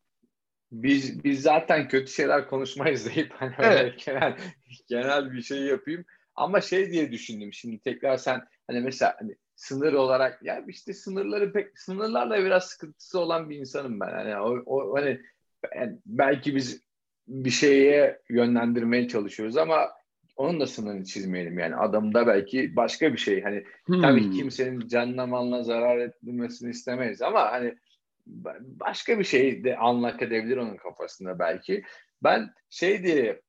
Biz 0.71 1.23
biz 1.23 1.41
zaten 1.41 1.87
kötü 1.87 2.11
şeyler 2.11 2.47
konuşmayız 2.47 3.15
deyip 3.15 3.33
hani 3.33 3.53
evet. 3.59 4.05
genel 4.05 4.37
genel 4.87 5.31
bir 5.31 5.41
şey 5.41 5.61
yapayım. 5.61 6.05
Ama 6.35 6.61
şey 6.61 6.91
diye 6.91 7.11
düşündüm 7.11 7.53
şimdi 7.53 7.79
tekrar 7.79 8.17
sen 8.17 8.41
hani 8.67 8.79
mesela 8.81 9.15
hani 9.19 9.35
sınır 9.55 9.93
olarak 9.93 10.43
ya 10.43 10.63
işte 10.67 10.93
sınırları 10.93 11.53
pek 11.53 11.79
sınırlarla 11.79 12.45
biraz 12.45 12.67
sıkıntısı 12.69 13.19
olan 13.19 13.49
bir 13.49 13.57
insanım 13.57 13.99
ben. 13.99 14.11
Hani 14.11 14.37
o, 14.37 14.63
o 14.65 14.95
hani 14.95 15.21
yani 15.75 15.97
belki 16.05 16.55
biz 16.55 16.81
bir 17.27 17.49
şeye 17.49 18.21
yönlendirmeye 18.29 19.07
çalışıyoruz 19.07 19.57
ama 19.57 19.89
onun 20.35 20.59
da 20.59 20.67
sınırını 20.67 21.05
çizmeyelim 21.05 21.59
yani 21.59 21.75
adamda 21.75 22.27
belki 22.27 22.75
başka 22.75 23.13
bir 23.13 23.17
şey 23.17 23.41
hani 23.41 23.63
hmm. 23.85 24.01
tabii 24.01 24.31
kimsenin 24.31 24.87
canına 24.87 25.25
malına 25.25 25.63
zarar 25.63 25.97
etmesini 25.97 26.69
istemeyiz 26.69 27.21
ama 27.21 27.51
hani 27.51 27.77
başka 28.59 29.19
bir 29.19 29.23
şey 29.23 29.63
de 29.63 29.77
anlak 29.77 30.21
edebilir 30.21 30.57
onun 30.57 30.77
kafasında 30.77 31.39
belki. 31.39 31.83
Ben 32.23 32.53
şey 32.69 33.03
diye 33.03 33.41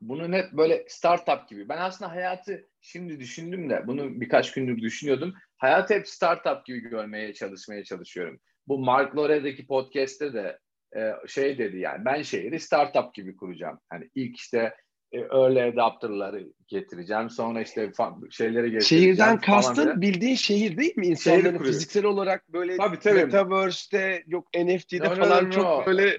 bunu 0.00 0.30
net 0.30 0.52
böyle 0.52 0.84
startup 0.88 1.48
gibi. 1.48 1.68
Ben 1.68 1.78
aslında 1.78 2.12
hayatı 2.12 2.68
şimdi 2.80 3.20
düşündüm 3.20 3.70
de 3.70 3.86
bunu 3.86 4.20
birkaç 4.20 4.52
gündür 4.52 4.82
düşünüyordum. 4.82 5.34
Hayatı 5.56 5.94
hep 5.94 6.08
startup 6.08 6.66
gibi 6.66 6.80
görmeye 6.80 7.34
çalışmaya 7.34 7.84
çalışıyorum. 7.84 8.40
Bu 8.68 8.78
Mark 8.78 9.16
Lore'deki 9.16 9.66
podcast'te 9.66 10.32
de 10.32 10.58
e, 10.96 11.12
şey 11.26 11.58
dedi 11.58 11.78
yani 11.78 12.04
ben 12.04 12.22
şehri 12.22 12.60
startup 12.60 13.14
gibi 13.14 13.36
kuracağım. 13.36 13.78
Hani 13.88 14.10
ilk 14.14 14.36
işte 14.36 14.74
early 15.12 15.62
adapter'ları 15.62 16.48
getireceğim. 16.68 17.30
Sonra 17.30 17.62
işte 17.62 17.92
şeyleri 18.30 18.70
getireceğim. 18.70 19.04
Şehirden 19.04 19.40
kastın 19.40 20.00
bildiğin 20.00 20.34
şehir 20.34 20.76
değil 20.76 20.96
mi? 20.96 21.06
İnsanların 21.06 21.58
fiziksel 21.58 22.04
olarak 22.04 22.52
böyle 22.52 22.76
tabii, 22.76 22.98
tabii. 22.98 23.24
Metaverse'de 23.24 24.24
yok 24.26 24.48
NFT'de 24.54 25.10
no, 25.10 25.14
falan 25.14 25.44
no, 25.44 25.48
no, 25.48 25.52
çok 25.52 25.86
böyle 25.86 26.18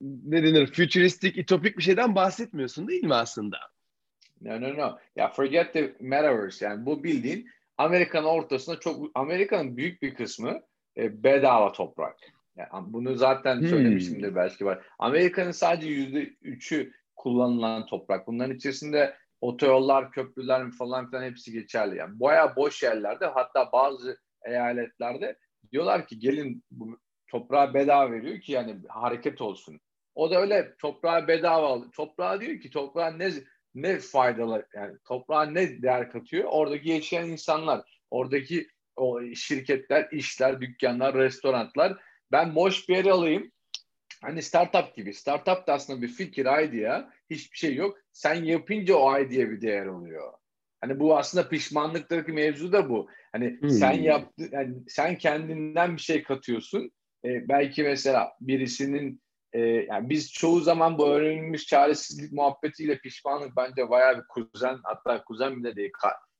ne 0.00 0.42
denir 0.42 0.66
futuristik, 0.66 1.38
itopik 1.38 1.78
bir 1.78 1.82
şeyden 1.82 2.14
bahsetmiyorsun 2.14 2.88
değil 2.88 3.04
mi 3.04 3.14
aslında? 3.14 3.58
No 4.40 4.60
no 4.60 4.76
no. 4.76 4.98
Ya 5.16 5.32
forget 5.32 5.72
the 5.72 5.96
metaverse 6.00 6.64
yani 6.64 6.86
bu 6.86 7.04
bildiğin 7.04 7.48
Amerika'nın 7.78 8.26
ortasında 8.26 8.80
çok 8.80 9.10
Amerika'nın 9.14 9.76
büyük 9.76 10.02
bir 10.02 10.14
kısmı 10.14 10.60
e, 10.96 11.22
bedava 11.22 11.72
toprak. 11.72 12.16
Yani 12.56 12.92
bunu 12.92 13.14
zaten 13.14 13.60
hmm. 13.60 13.68
söylemişimdir 13.68 14.34
belki 14.34 14.64
var. 14.64 14.84
Amerika'nın 14.98 15.50
sadece 15.50 15.88
yüzde 15.88 16.30
üçü 16.42 16.92
kullanılan 17.20 17.86
toprak. 17.86 18.26
Bunların 18.26 18.56
içerisinde 18.56 19.16
otoyollar, 19.40 20.10
köprüler 20.10 20.70
falan 20.70 21.10
filan 21.10 21.22
hepsi 21.22 21.52
geçerli. 21.52 21.96
Yani 21.96 22.20
baya 22.20 22.56
boş 22.56 22.82
yerlerde 22.82 23.26
hatta 23.26 23.72
bazı 23.72 24.18
eyaletlerde 24.46 25.38
diyorlar 25.72 26.06
ki 26.06 26.18
gelin 26.18 26.64
bu 26.70 26.98
toprağa 27.28 27.74
bedava 27.74 28.12
veriyor 28.12 28.40
ki 28.40 28.52
yani 28.52 28.76
hareket 28.88 29.40
olsun. 29.40 29.80
O 30.14 30.30
da 30.30 30.40
öyle 30.40 30.74
toprağa 30.78 31.28
bedava 31.28 31.68
alıyor. 31.68 31.92
Toprağa 31.92 32.40
diyor 32.40 32.60
ki 32.60 32.70
toprağa 32.70 33.10
ne 33.10 33.30
ne 33.74 33.98
faydalı 33.98 34.66
yani 34.74 34.96
toprağa 35.08 35.42
ne 35.44 35.82
değer 35.82 36.10
katıyor? 36.10 36.44
Oradaki 36.48 36.88
yaşayan 36.88 37.28
insanlar, 37.28 38.00
oradaki 38.10 38.68
o 38.96 39.22
şirketler, 39.34 40.08
işler, 40.12 40.60
dükkanlar, 40.60 41.14
restoranlar. 41.14 41.96
Ben 42.32 42.54
boş 42.54 42.88
bir 42.88 42.96
yer 42.96 43.04
alayım. 43.04 43.52
Hani 44.22 44.42
startup 44.42 44.96
gibi. 44.96 45.14
Startup 45.14 45.66
da 45.66 45.72
aslında 45.72 46.02
bir 46.02 46.08
fikir, 46.08 46.64
idea. 46.64 47.10
Hiçbir 47.30 47.58
şey 47.58 47.74
yok. 47.74 47.98
Sen 48.12 48.44
yapınca 48.44 48.94
o 48.94 49.18
idea 49.18 49.50
bir 49.50 49.60
değer 49.60 49.86
oluyor. 49.86 50.32
Hani 50.80 51.00
bu 51.00 51.18
aslında 51.18 51.48
pişmanlıktaki 51.48 52.32
mevzu 52.32 52.72
da 52.72 52.90
bu. 52.90 53.08
Hani 53.32 53.60
hmm. 53.60 53.70
sen 53.70 53.92
yaptın, 53.92 54.48
yani 54.52 54.74
sen 54.88 55.18
kendinden 55.18 55.96
bir 55.96 56.02
şey 56.02 56.22
katıyorsun. 56.22 56.90
Ee, 57.24 57.48
belki 57.48 57.82
mesela 57.82 58.32
birisinin 58.40 59.22
e, 59.52 59.60
yani 59.60 60.10
biz 60.10 60.32
çoğu 60.32 60.60
zaman 60.60 60.98
bu 60.98 61.08
öğrenilmiş 61.08 61.66
çaresizlik 61.66 62.32
muhabbetiyle 62.32 62.98
pişmanlık 62.98 63.56
bence 63.56 63.90
bayağı 63.90 64.18
bir 64.18 64.24
kuzen 64.28 64.78
hatta 64.82 65.24
kuzen 65.24 65.56
bile 65.56 65.76
değil 65.76 65.92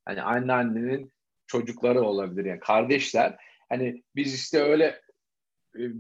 hani 0.05 0.23
anneannenin 0.23 1.13
çocukları 1.47 2.03
olabilir 2.03 2.45
yani 2.45 2.61
kardeşler. 2.61 3.37
Hani 3.69 4.03
biz 4.17 4.35
işte 4.35 4.63
öyle 4.63 5.01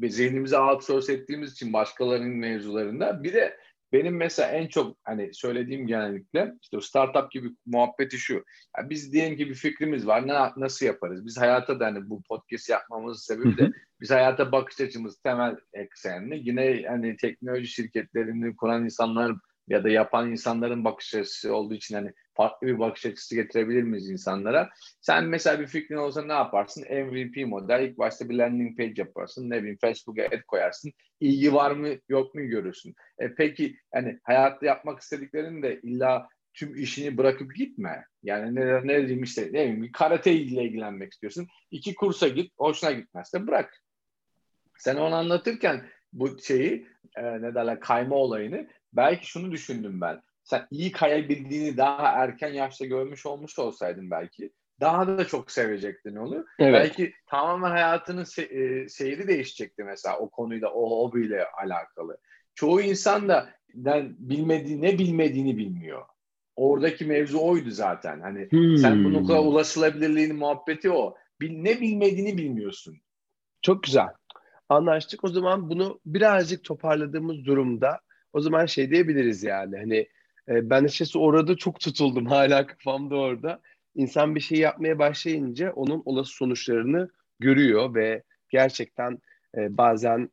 zihnimize 0.08 0.58
outsource 0.58 1.12
ettiğimiz 1.12 1.52
için 1.52 1.72
başkalarının 1.72 2.36
mevzularında 2.36 3.22
bir 3.22 3.32
de 3.32 3.56
benim 3.92 4.16
mesela 4.16 4.50
en 4.50 4.66
çok 4.66 4.96
hani 5.04 5.34
söylediğim 5.34 5.86
genellikle 5.86 6.54
işte 6.62 6.76
o 6.76 6.80
startup 6.80 7.32
gibi 7.32 7.50
muhabbeti 7.66 8.18
şu. 8.18 8.44
Yani 8.78 8.90
biz 8.90 9.12
diyelim 9.12 9.36
ki 9.36 9.48
bir 9.48 9.54
fikrimiz 9.54 10.06
var. 10.06 10.28
Ne, 10.28 10.34
nasıl 10.56 10.86
yaparız? 10.86 11.26
Biz 11.26 11.38
hayata 11.38 11.80
da 11.80 11.86
hani 11.86 12.10
bu 12.10 12.22
podcast 12.22 12.68
yapmamızın 12.68 13.34
sebebi 13.34 13.58
de 13.58 13.70
biz 14.00 14.10
hayata 14.10 14.52
bakış 14.52 14.80
açımız 14.80 15.16
temel 15.16 15.56
eksenli. 15.72 16.48
Yine 16.48 16.84
hani 16.88 17.16
teknoloji 17.16 17.66
şirketlerini 17.66 18.56
kuran 18.56 18.84
insanlar 18.84 19.32
ya 19.70 19.84
da 19.84 19.88
yapan 19.88 20.30
insanların 20.30 20.84
bakış 20.84 21.14
açısı 21.14 21.54
olduğu 21.54 21.74
için 21.74 21.94
hani 21.94 22.12
farklı 22.34 22.66
bir 22.66 22.78
bakış 22.78 23.06
açısı 23.06 23.34
getirebilir 23.34 23.82
miyiz 23.82 24.10
insanlara? 24.10 24.70
Sen 25.00 25.24
mesela 25.24 25.60
bir 25.60 25.66
fikrin 25.66 25.96
olsa 25.96 26.22
ne 26.22 26.32
yaparsın? 26.32 26.84
MVP 26.90 27.46
model. 27.46 27.82
ilk 27.82 27.98
başta 27.98 28.28
bir 28.28 28.34
landing 28.34 28.76
page 28.76 28.94
yaparsın. 28.96 29.50
Ne 29.50 29.58
bileyim 29.58 29.78
Facebook'a 29.80 30.22
ad 30.22 30.42
koyarsın. 30.46 30.92
İlgi 31.20 31.54
var 31.54 31.70
mı 31.70 31.88
yok 32.08 32.34
mu 32.34 32.40
görürsün. 32.40 32.94
E 33.18 33.34
peki 33.34 33.76
yani 33.94 34.18
hayatta 34.24 34.66
yapmak 34.66 35.00
istediklerini 35.00 35.62
de 35.62 35.80
illa 35.80 36.28
tüm 36.54 36.74
işini 36.74 37.18
bırakıp 37.18 37.54
gitme. 37.54 38.04
Yani 38.22 38.54
ne, 38.54 38.86
ne 38.88 38.98
diyeyim 38.98 39.22
işte 39.22 39.42
ne 39.42 39.48
bileyim 39.48 39.92
karate 39.92 40.32
ile 40.32 40.64
ilgilenmek 40.64 41.12
istiyorsun. 41.12 41.46
İki 41.70 41.94
kursa 41.94 42.28
git. 42.28 42.52
Hoşuna 42.58 42.92
gitmezse 42.92 43.46
bırak. 43.46 43.82
Sen 44.78 44.96
onu 44.96 45.14
anlatırken 45.14 45.86
bu 46.12 46.38
şeyi 46.38 46.86
e, 47.16 47.22
ne 47.22 47.54
derler 47.54 47.80
kayma 47.80 48.16
olayını 48.16 48.68
belki 48.92 49.26
şunu 49.26 49.52
düşündüm 49.52 50.00
ben 50.00 50.20
sen 50.44 50.66
iyi 50.70 50.92
kayabildiğini 50.92 51.76
daha 51.76 52.08
erken 52.08 52.52
yaşta 52.52 52.86
görmüş 52.86 53.26
olmuş 53.26 53.58
olsaydın 53.58 54.10
belki 54.10 54.52
daha 54.80 55.18
da 55.18 55.24
çok 55.24 55.50
sevecektin 55.50 56.16
onu. 56.16 56.46
Evet. 56.58 56.74
Belki 56.74 57.12
tamamen 57.26 57.70
hayatının 57.70 58.24
se- 58.24 58.82
e, 58.82 58.88
seyri 58.88 59.28
değişecekti 59.28 59.84
mesela 59.84 60.18
o 60.18 60.30
konuyla, 60.30 60.68
o 60.68 61.04
hobiyle 61.04 61.46
alakalı. 61.46 62.18
Çoğu 62.54 62.80
insan 62.80 63.28
da 63.28 63.50
ben 63.74 64.16
bilmediği 64.18 64.82
ne 64.82 64.98
bilmediğini 64.98 65.56
bilmiyor. 65.56 66.02
Oradaki 66.56 67.04
mevzu 67.04 67.38
oydu 67.38 67.70
zaten. 67.70 68.20
Hani 68.20 68.50
hmm. 68.50 68.76
sen 68.76 69.04
bunun 69.04 69.26
kadar 69.26 69.38
ulaşılabilirliğinin 69.38 70.36
muhabbeti 70.36 70.90
o. 70.90 71.14
Bil, 71.40 71.62
ne 71.62 71.80
bilmediğini 71.80 72.38
bilmiyorsun. 72.38 72.96
Çok 73.62 73.82
güzel. 73.82 74.06
Anlaştık. 74.68 75.24
O 75.24 75.28
zaman 75.28 75.70
bunu 75.70 76.00
birazcık 76.06 76.64
toparladığımız 76.64 77.44
durumda 77.44 78.00
o 78.32 78.40
zaman 78.40 78.66
şey 78.66 78.90
diyebiliriz 78.90 79.42
yani 79.42 79.76
hani 79.76 80.08
e, 80.48 80.70
ben 80.70 80.84
açıkçası 80.84 81.20
orada 81.20 81.56
çok 81.56 81.80
tutuldum 81.80 82.26
hala 82.26 82.66
kafamda 82.66 83.16
orada. 83.16 83.60
İnsan 83.94 84.34
bir 84.34 84.40
şey 84.40 84.58
yapmaya 84.58 84.98
başlayınca 84.98 85.72
onun 85.72 86.02
olası 86.04 86.32
sonuçlarını 86.32 87.10
görüyor 87.40 87.94
ve 87.94 88.22
gerçekten 88.48 89.18
e, 89.56 89.76
bazen 89.76 90.30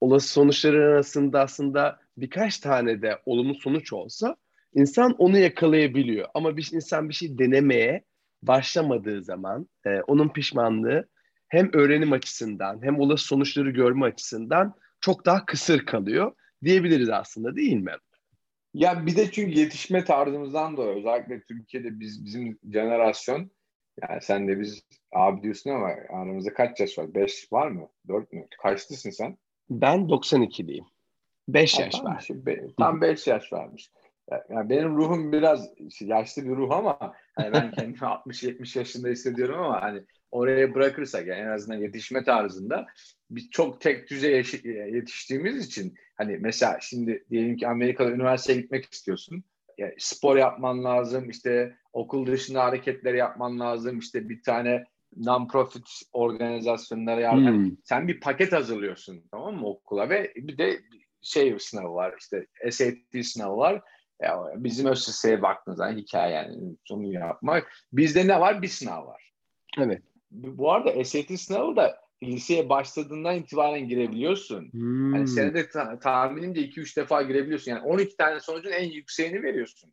olası 0.00 0.28
sonuçların 0.28 0.92
arasında 0.92 1.40
aslında 1.40 2.00
birkaç 2.16 2.58
tane 2.58 3.02
de 3.02 3.18
olumlu 3.26 3.54
sonuç 3.54 3.92
olsa 3.92 4.36
insan 4.74 5.14
onu 5.18 5.38
yakalayabiliyor. 5.38 6.28
Ama 6.34 6.56
bir 6.56 6.70
insan 6.72 7.08
bir 7.08 7.14
şey 7.14 7.38
denemeye 7.38 8.04
başlamadığı 8.42 9.22
zaman 9.22 9.68
e, 9.86 10.00
onun 10.00 10.28
pişmanlığı 10.28 11.08
hem 11.48 11.70
öğrenim 11.72 12.12
açısından 12.12 12.82
hem 12.82 13.00
olası 13.00 13.24
sonuçları 13.24 13.70
görme 13.70 14.06
açısından 14.06 14.74
çok 15.00 15.26
daha 15.26 15.46
kısır 15.46 15.86
kalıyor 15.86 16.32
diyebiliriz 16.64 17.08
aslında 17.10 17.56
değil 17.56 17.76
mi? 17.76 17.92
Ya 18.74 19.06
bir 19.06 19.16
de 19.16 19.30
çünkü 19.30 19.58
yetişme 19.58 20.04
tarzımızdan 20.04 20.76
dolayı 20.76 20.98
özellikle 20.98 21.42
Türkiye'de 21.42 22.00
biz 22.00 22.24
bizim 22.24 22.58
jenerasyon 22.72 23.50
yani 24.02 24.22
sen 24.22 24.48
de 24.48 24.60
biz 24.60 24.82
abi 25.12 25.42
diyorsun 25.42 25.70
ama 25.70 25.86
aramızda 25.86 26.54
kaç 26.54 26.80
yaş 26.80 26.98
var? 26.98 27.14
Beş 27.14 27.52
var 27.52 27.68
mı? 27.68 27.88
Dört 28.08 28.32
mü? 28.32 28.46
Kaçlısın 28.62 29.10
sen? 29.10 29.36
Ben 29.70 29.98
92'liyim. 30.00 30.84
Beş 31.48 31.78
yaş 31.78 31.94
tamam, 31.94 32.14
var. 32.14 32.28
Tam 32.78 33.00
beş 33.00 33.26
yaş 33.26 33.52
varmış. 33.52 33.90
Yani 34.50 34.70
benim 34.70 34.96
ruhum 34.96 35.32
biraz 35.32 35.68
yaşlı 36.00 36.44
bir 36.44 36.56
ruh 36.56 36.70
ama 36.70 36.98
hani 37.34 37.52
ben 37.52 37.70
kendimi 37.76 37.96
60-70 37.96 38.78
yaşında 38.78 39.08
hissediyorum 39.08 39.58
ama 39.58 39.82
hani 39.82 40.02
oraya 40.30 40.74
bırakırsak 40.74 41.26
yani 41.26 41.40
en 41.40 41.48
azından 41.48 41.78
yetişme 41.78 42.24
tarzında 42.24 42.86
biz 43.30 43.50
çok 43.50 43.80
tek 43.80 44.10
düze 44.10 44.42
yetiştiğimiz 44.92 45.66
için 45.66 45.94
hani 46.16 46.38
mesela 46.40 46.78
şimdi 46.80 47.24
diyelim 47.30 47.56
ki 47.56 47.68
Amerika'da 47.68 48.10
üniversiteye 48.10 48.60
gitmek 48.60 48.92
istiyorsun. 48.92 49.44
Yani 49.78 49.94
spor 49.98 50.36
yapman 50.36 50.84
lazım, 50.84 51.30
işte 51.30 51.76
okul 51.92 52.26
dışında 52.26 52.64
hareketler 52.64 53.14
yapman 53.14 53.60
lazım, 53.60 53.98
işte 53.98 54.28
bir 54.28 54.42
tane 54.42 54.84
non-profit 55.16 56.02
organizasyonlara 56.12 57.20
yardım. 57.20 57.64
Hmm. 57.64 57.76
Sen 57.84 58.08
bir 58.08 58.20
paket 58.20 58.52
hazırlıyorsun 58.52 59.24
tamam 59.30 59.54
mı 59.54 59.66
okula 59.66 60.08
ve 60.08 60.32
bir 60.36 60.58
de 60.58 60.80
şey 61.22 61.58
sınavı 61.58 61.94
var 61.94 62.14
işte 62.18 62.46
SAT 62.70 63.24
sınavı 63.24 63.56
var. 63.56 63.82
Ya 64.22 64.42
bizim 64.56 64.86
ÖSS'ye 64.86 65.42
baktığınız 65.42 65.78
zaman 65.78 65.96
hikaye 65.96 66.34
yani 66.34 66.76
sonu 66.84 67.12
yapmak. 67.12 67.72
Bizde 67.92 68.26
ne 68.26 68.40
var? 68.40 68.62
Bir 68.62 68.68
sınav 68.68 69.06
var. 69.06 69.32
Evet. 69.78 70.02
Bu 70.36 70.72
arada 70.72 71.04
SAT 71.04 71.40
sınavı 71.40 71.76
da 71.76 72.00
liseye 72.22 72.68
başladığından 72.68 73.36
itibaren 73.36 73.88
girebiliyorsun. 73.88 74.72
Hmm. 74.72 75.14
Yani 75.14 75.28
senede 75.28 75.68
ta- 75.68 75.98
tahminimce 75.98 76.60
2-3 76.60 76.96
defa 76.96 77.22
girebiliyorsun. 77.22 77.70
Yani 77.70 77.82
12 77.82 78.16
tane 78.16 78.40
sonucun 78.40 78.70
en 78.70 78.90
yükseğini 78.90 79.42
veriyorsun. 79.42 79.92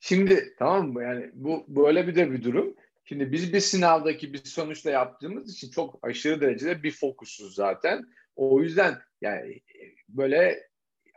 Şimdi 0.00 0.54
tamam 0.58 0.92
mı? 0.92 1.02
Yani 1.02 1.30
bu 1.34 1.64
böyle 1.68 2.06
bir 2.06 2.14
de 2.14 2.32
bir 2.32 2.42
durum. 2.42 2.74
Şimdi 3.04 3.32
biz 3.32 3.52
bir 3.52 3.60
sınavdaki 3.60 4.32
bir 4.32 4.44
sonuçla 4.44 4.90
yaptığımız 4.90 5.52
için 5.54 5.70
çok 5.70 5.98
aşırı 6.02 6.40
derecede 6.40 6.82
bir 6.82 6.90
fokusuz 6.90 7.54
zaten. 7.54 8.04
O 8.36 8.62
yüzden 8.62 8.98
yani 9.20 9.60
böyle 10.08 10.67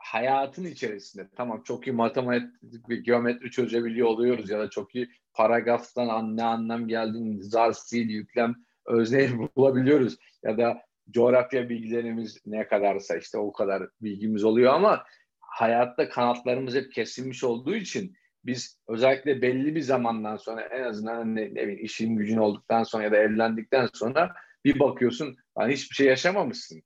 hayatın 0.04 0.66
içerisinde 0.66 1.28
tamam 1.36 1.62
çok 1.64 1.88
iyi 1.88 1.92
matematik 1.94 2.90
ve 2.90 2.96
geometri 2.96 3.52
çözebiliyor 3.52 4.08
oluyoruz 4.08 4.50
ya 4.50 4.60
da 4.60 4.70
çok 4.70 4.96
iyi 4.96 5.10
paragraftan 5.34 6.38
ne 6.38 6.44
anlam 6.44 6.88
geldiğini 6.88 7.44
zarf, 7.44 7.78
fiil, 7.90 8.10
yüklem, 8.10 8.56
özneyi 8.86 9.30
bulabiliyoruz 9.56 10.18
ya 10.44 10.58
da 10.58 10.82
coğrafya 11.10 11.70
bilgilerimiz 11.70 12.42
ne 12.46 12.68
kadarsa 12.68 13.18
işte 13.18 13.38
o 13.38 13.52
kadar 13.52 13.84
bilgimiz 14.02 14.44
oluyor 14.44 14.74
ama 14.74 15.04
hayatta 15.40 16.10
kanatlarımız 16.10 16.76
hep 16.76 16.92
kesilmiş 16.94 17.44
olduğu 17.44 17.76
için 17.76 18.16
biz 18.46 18.80
özellikle 18.88 19.42
belli 19.42 19.76
bir 19.76 19.82
zamandan 19.82 20.38
sonra 20.38 20.62
en 20.62 20.84
azından 20.84 21.36
ne, 21.36 21.42
ne 21.42 21.56
bileyim 21.56 21.86
işin 21.86 22.16
gücün 22.16 22.38
olduktan 22.38 22.84
sonra 22.84 23.04
ya 23.04 23.12
da 23.12 23.18
evlendikten 23.18 23.90
sonra 23.94 24.34
bir 24.66 24.80
bakıyorsun 24.80 25.36
hani 25.56 25.74
hiçbir 25.74 25.96
şey 25.96 26.08
yaşamamışsın. 26.08 26.84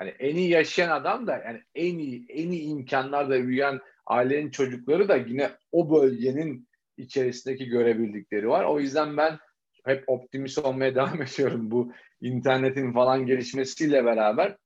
Hani 0.00 0.10
en 0.10 0.36
iyi 0.36 0.50
yaşayan 0.50 0.90
adam 0.90 1.26
da 1.26 1.42
yani 1.46 1.62
en 1.74 1.98
iyi 1.98 2.26
en 2.28 2.50
iyi 2.50 2.62
imkanlarda 2.62 3.46
büyüyen 3.46 3.80
ailenin 4.06 4.50
çocukları 4.50 5.08
da 5.08 5.16
yine 5.16 5.50
o 5.72 5.90
bölgenin 5.90 6.68
içerisindeki 6.96 7.66
görebildikleri 7.66 8.48
var. 8.48 8.64
O 8.64 8.80
yüzden 8.80 9.16
ben 9.16 9.38
hep 9.84 10.04
optimist 10.06 10.58
olmaya 10.58 10.94
devam 10.94 11.22
ediyorum 11.22 11.70
bu 11.70 11.92
internetin 12.20 12.92
falan 12.92 13.26
gelişmesiyle 13.26 14.04
beraber. 14.04 14.56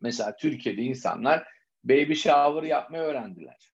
Mesela 0.00 0.36
Türkiye'de 0.36 0.82
insanlar 0.82 1.48
baby 1.84 2.14
shower 2.14 2.62
yapmayı 2.62 3.02
öğrendiler. 3.02 3.72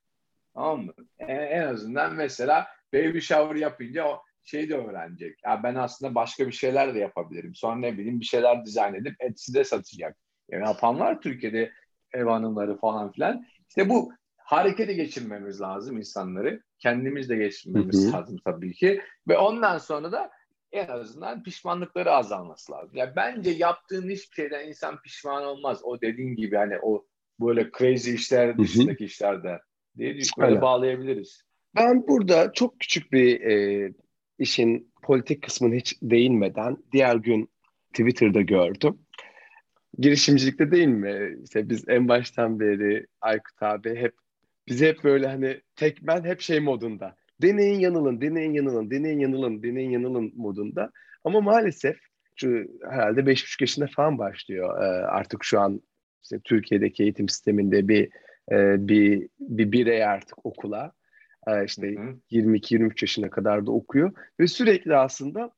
Tamam 0.55 0.85
mı? 0.85 0.93
En, 1.19 1.37
en 1.37 1.63
azından 1.63 2.15
mesela 2.15 2.67
baby 2.95 3.19
shower 3.19 3.57
yapınca 3.57 4.05
o 4.05 4.23
şey 4.45 4.69
de 4.69 4.75
öğrenecek. 4.75 5.39
Ya 5.45 5.63
ben 5.63 5.75
aslında 5.75 6.15
başka 6.15 6.47
bir 6.47 6.53
şeyler 6.53 6.95
de 6.95 6.99
yapabilirim. 6.99 7.55
Sonra 7.55 7.77
ne 7.77 7.93
bileyim 7.93 8.21
bir 8.21 8.25
şeyler 8.25 8.65
dizayn 8.65 8.95
edip 8.95 9.15
Etsy'de 9.21 9.65
satacak. 9.65 10.17
Yani 10.51 10.65
yapan 10.65 11.01
var 11.01 11.21
Türkiye'de 11.21 11.73
ev 12.13 12.25
hanımları 12.25 12.77
falan 12.77 13.13
filan. 13.13 13.47
İşte 13.69 13.89
bu 13.89 14.13
harekete 14.37 14.93
geçirmemiz 14.93 15.61
lazım 15.61 15.99
insanları. 15.99 16.63
Kendimiz 16.79 17.29
de 17.29 17.37
geçirmemiz 17.37 18.05
hı 18.05 18.09
hı. 18.09 18.13
lazım 18.13 18.37
tabii 18.45 18.73
ki. 18.73 19.01
Ve 19.29 19.39
ondan 19.39 19.79
sonra 19.79 20.13
da 20.13 20.31
en 20.73 20.89
azından 20.89 21.43
pişmanlıkları 21.43 22.13
azalması 22.13 22.73
lazım. 22.73 22.97
Ya 22.97 23.05
yani 23.05 23.17
bence 23.17 23.51
yaptığın 23.51 24.11
hiçbir 24.11 24.35
şeyden 24.35 24.69
insan 24.69 25.03
pişman 25.03 25.45
olmaz. 25.45 25.81
O 25.85 26.01
dediğin 26.01 26.37
gibi 26.37 26.57
hani 26.57 26.79
o 26.83 27.07
böyle 27.41 27.71
crazy 27.79 28.15
işler 28.15 28.59
dışındaki 28.59 29.05
işlerde 29.05 29.61
diye 29.97 30.17
böyle 30.39 30.61
bağlayabiliriz. 30.61 31.43
Ben 31.75 32.09
burada 32.09 32.53
çok 32.53 32.81
küçük 32.81 33.13
bir 33.13 33.41
e, 33.41 33.89
işin 34.39 34.93
politik 35.03 35.43
kısmını 35.43 35.75
hiç 35.75 35.99
değinmeden 36.03 36.77
diğer 36.93 37.17
gün 37.17 37.51
Twitter'da 37.93 38.41
gördüm. 38.41 38.99
Girişimcilikte 39.99 40.71
değil 40.71 40.89
mi? 40.89 41.37
İşte 41.45 41.69
biz 41.69 41.85
en 41.89 42.09
baştan 42.09 42.61
beri 42.61 43.07
Aykut 43.21 43.63
abi 43.63 43.97
hep 43.97 44.15
bizi 44.69 44.87
hep 44.87 45.05
böyle 45.05 45.27
hani 45.27 45.61
tek 45.77 46.03
ben 46.03 46.25
hep 46.25 46.41
şey 46.41 46.61
modunda. 46.61 47.17
Deneyin 47.43 47.81
yanılın, 47.81 48.21
deneyin 48.21 48.53
yanılın, 48.53 48.91
deneyin 48.91 49.21
yanılın, 49.21 49.63
deneyin 49.63 49.91
yanılın 49.91 50.33
modunda. 50.37 50.91
Ama 51.25 51.41
maalesef 51.41 51.97
şu 52.37 52.67
herhalde 52.91 53.27
beş 53.27 53.45
buçuk 53.45 53.61
yaşında 53.61 53.87
falan 53.87 54.19
başlıyor 54.19 54.83
ee, 54.83 55.07
artık 55.07 55.45
şu 55.45 55.61
an 55.61 55.81
işte 56.23 56.41
Türkiye'deki 56.45 57.03
eğitim 57.03 57.29
sisteminde 57.29 57.89
bir 57.89 58.11
e, 58.53 58.89
bir 58.89 59.29
bir 59.41 59.73
birey 59.73 60.05
artık 60.05 60.47
okula 60.47 60.93
e, 61.47 61.65
işte 61.65 61.87
22-23 62.31 63.05
yaşına 63.05 63.31
kadar 63.31 63.67
da 63.67 63.71
okuyor 63.71 64.13
ve 64.41 64.47
sürekli 64.47 64.97
aslında 64.97 65.51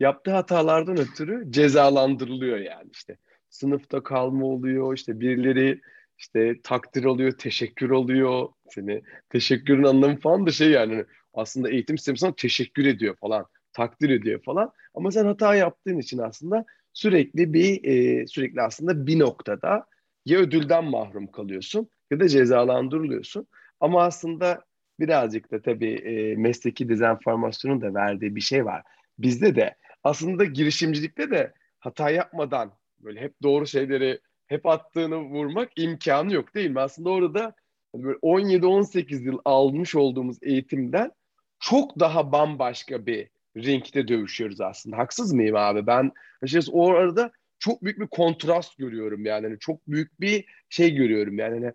yaptığı 0.00 0.30
hatalardan 0.30 0.98
ötürü 0.98 1.52
cezalandırılıyor 1.52 2.58
yani 2.58 2.90
işte 2.92 3.16
sınıfta 3.54 4.02
kalma 4.02 4.46
oluyor 4.46 4.94
işte 4.94 5.20
birileri 5.20 5.80
işte 6.18 6.60
takdir 6.62 7.04
oluyor, 7.04 7.32
teşekkür 7.32 7.90
oluyor. 7.90 8.48
Seni 8.68 9.02
teşekkürün 9.30 9.84
anlamı 9.84 10.20
falan 10.20 10.46
da 10.46 10.50
şey 10.50 10.70
yani 10.70 11.04
aslında 11.34 11.70
eğitim 11.70 11.98
sistemi 11.98 12.18
sana 12.18 12.34
teşekkür 12.36 12.86
ediyor 12.86 13.16
falan, 13.20 13.46
takdir 13.72 14.10
ediyor 14.10 14.42
falan. 14.42 14.72
Ama 14.94 15.10
sen 15.10 15.24
hata 15.24 15.54
yaptığın 15.54 15.98
için 15.98 16.18
aslında 16.18 16.64
sürekli 16.92 17.52
bir 17.52 17.84
e, 17.84 18.26
sürekli 18.26 18.62
aslında 18.62 19.06
bir 19.06 19.18
noktada 19.18 19.86
ya 20.26 20.38
ödülden 20.38 20.84
mahrum 20.84 21.26
kalıyorsun 21.26 21.88
ya 22.10 22.20
da 22.20 22.28
cezalandırılıyorsun. 22.28 23.46
Ama 23.80 24.02
aslında 24.02 24.64
birazcık 25.00 25.50
da 25.52 25.62
tabii 25.62 25.94
e, 25.94 26.36
mesleki 26.36 26.88
dezenformasyonun 26.88 27.80
da 27.80 27.94
verdiği 27.94 28.36
bir 28.36 28.40
şey 28.40 28.64
var. 28.64 28.82
Bizde 29.18 29.56
de 29.56 29.76
aslında 30.04 30.44
girişimcilikte 30.44 31.30
de 31.30 31.52
hata 31.78 32.10
yapmadan 32.10 32.72
böyle 33.04 33.20
hep 33.20 33.42
doğru 33.42 33.66
şeyleri 33.66 34.20
hep 34.46 34.66
attığını 34.66 35.16
vurmak 35.16 35.70
imkanı 35.76 36.32
yok 36.32 36.54
değil 36.54 36.70
mi? 36.70 36.80
Aslında 36.80 37.10
orada 37.10 37.54
hani 37.92 38.04
böyle 38.04 38.18
17-18 38.18 39.22
yıl 39.22 39.38
almış 39.44 39.94
olduğumuz 39.94 40.38
eğitimden 40.42 41.12
çok 41.60 42.00
daha 42.00 42.32
bambaşka 42.32 43.06
bir 43.06 43.28
ringde 43.56 44.08
dövüşüyoruz 44.08 44.60
aslında. 44.60 44.98
Haksız 44.98 45.32
mıyım 45.32 45.56
abi? 45.56 45.86
Ben 45.86 46.12
açıkçası 46.42 46.72
o 46.72 46.90
arada 46.90 47.32
çok 47.58 47.84
büyük 47.84 48.00
bir 48.00 48.06
kontrast 48.06 48.78
görüyorum 48.78 49.24
yani. 49.24 49.44
yani 49.44 49.58
çok 49.58 49.88
büyük 49.88 50.20
bir 50.20 50.44
şey 50.68 50.94
görüyorum 50.94 51.38
yani. 51.38 51.54
yani 51.64 51.72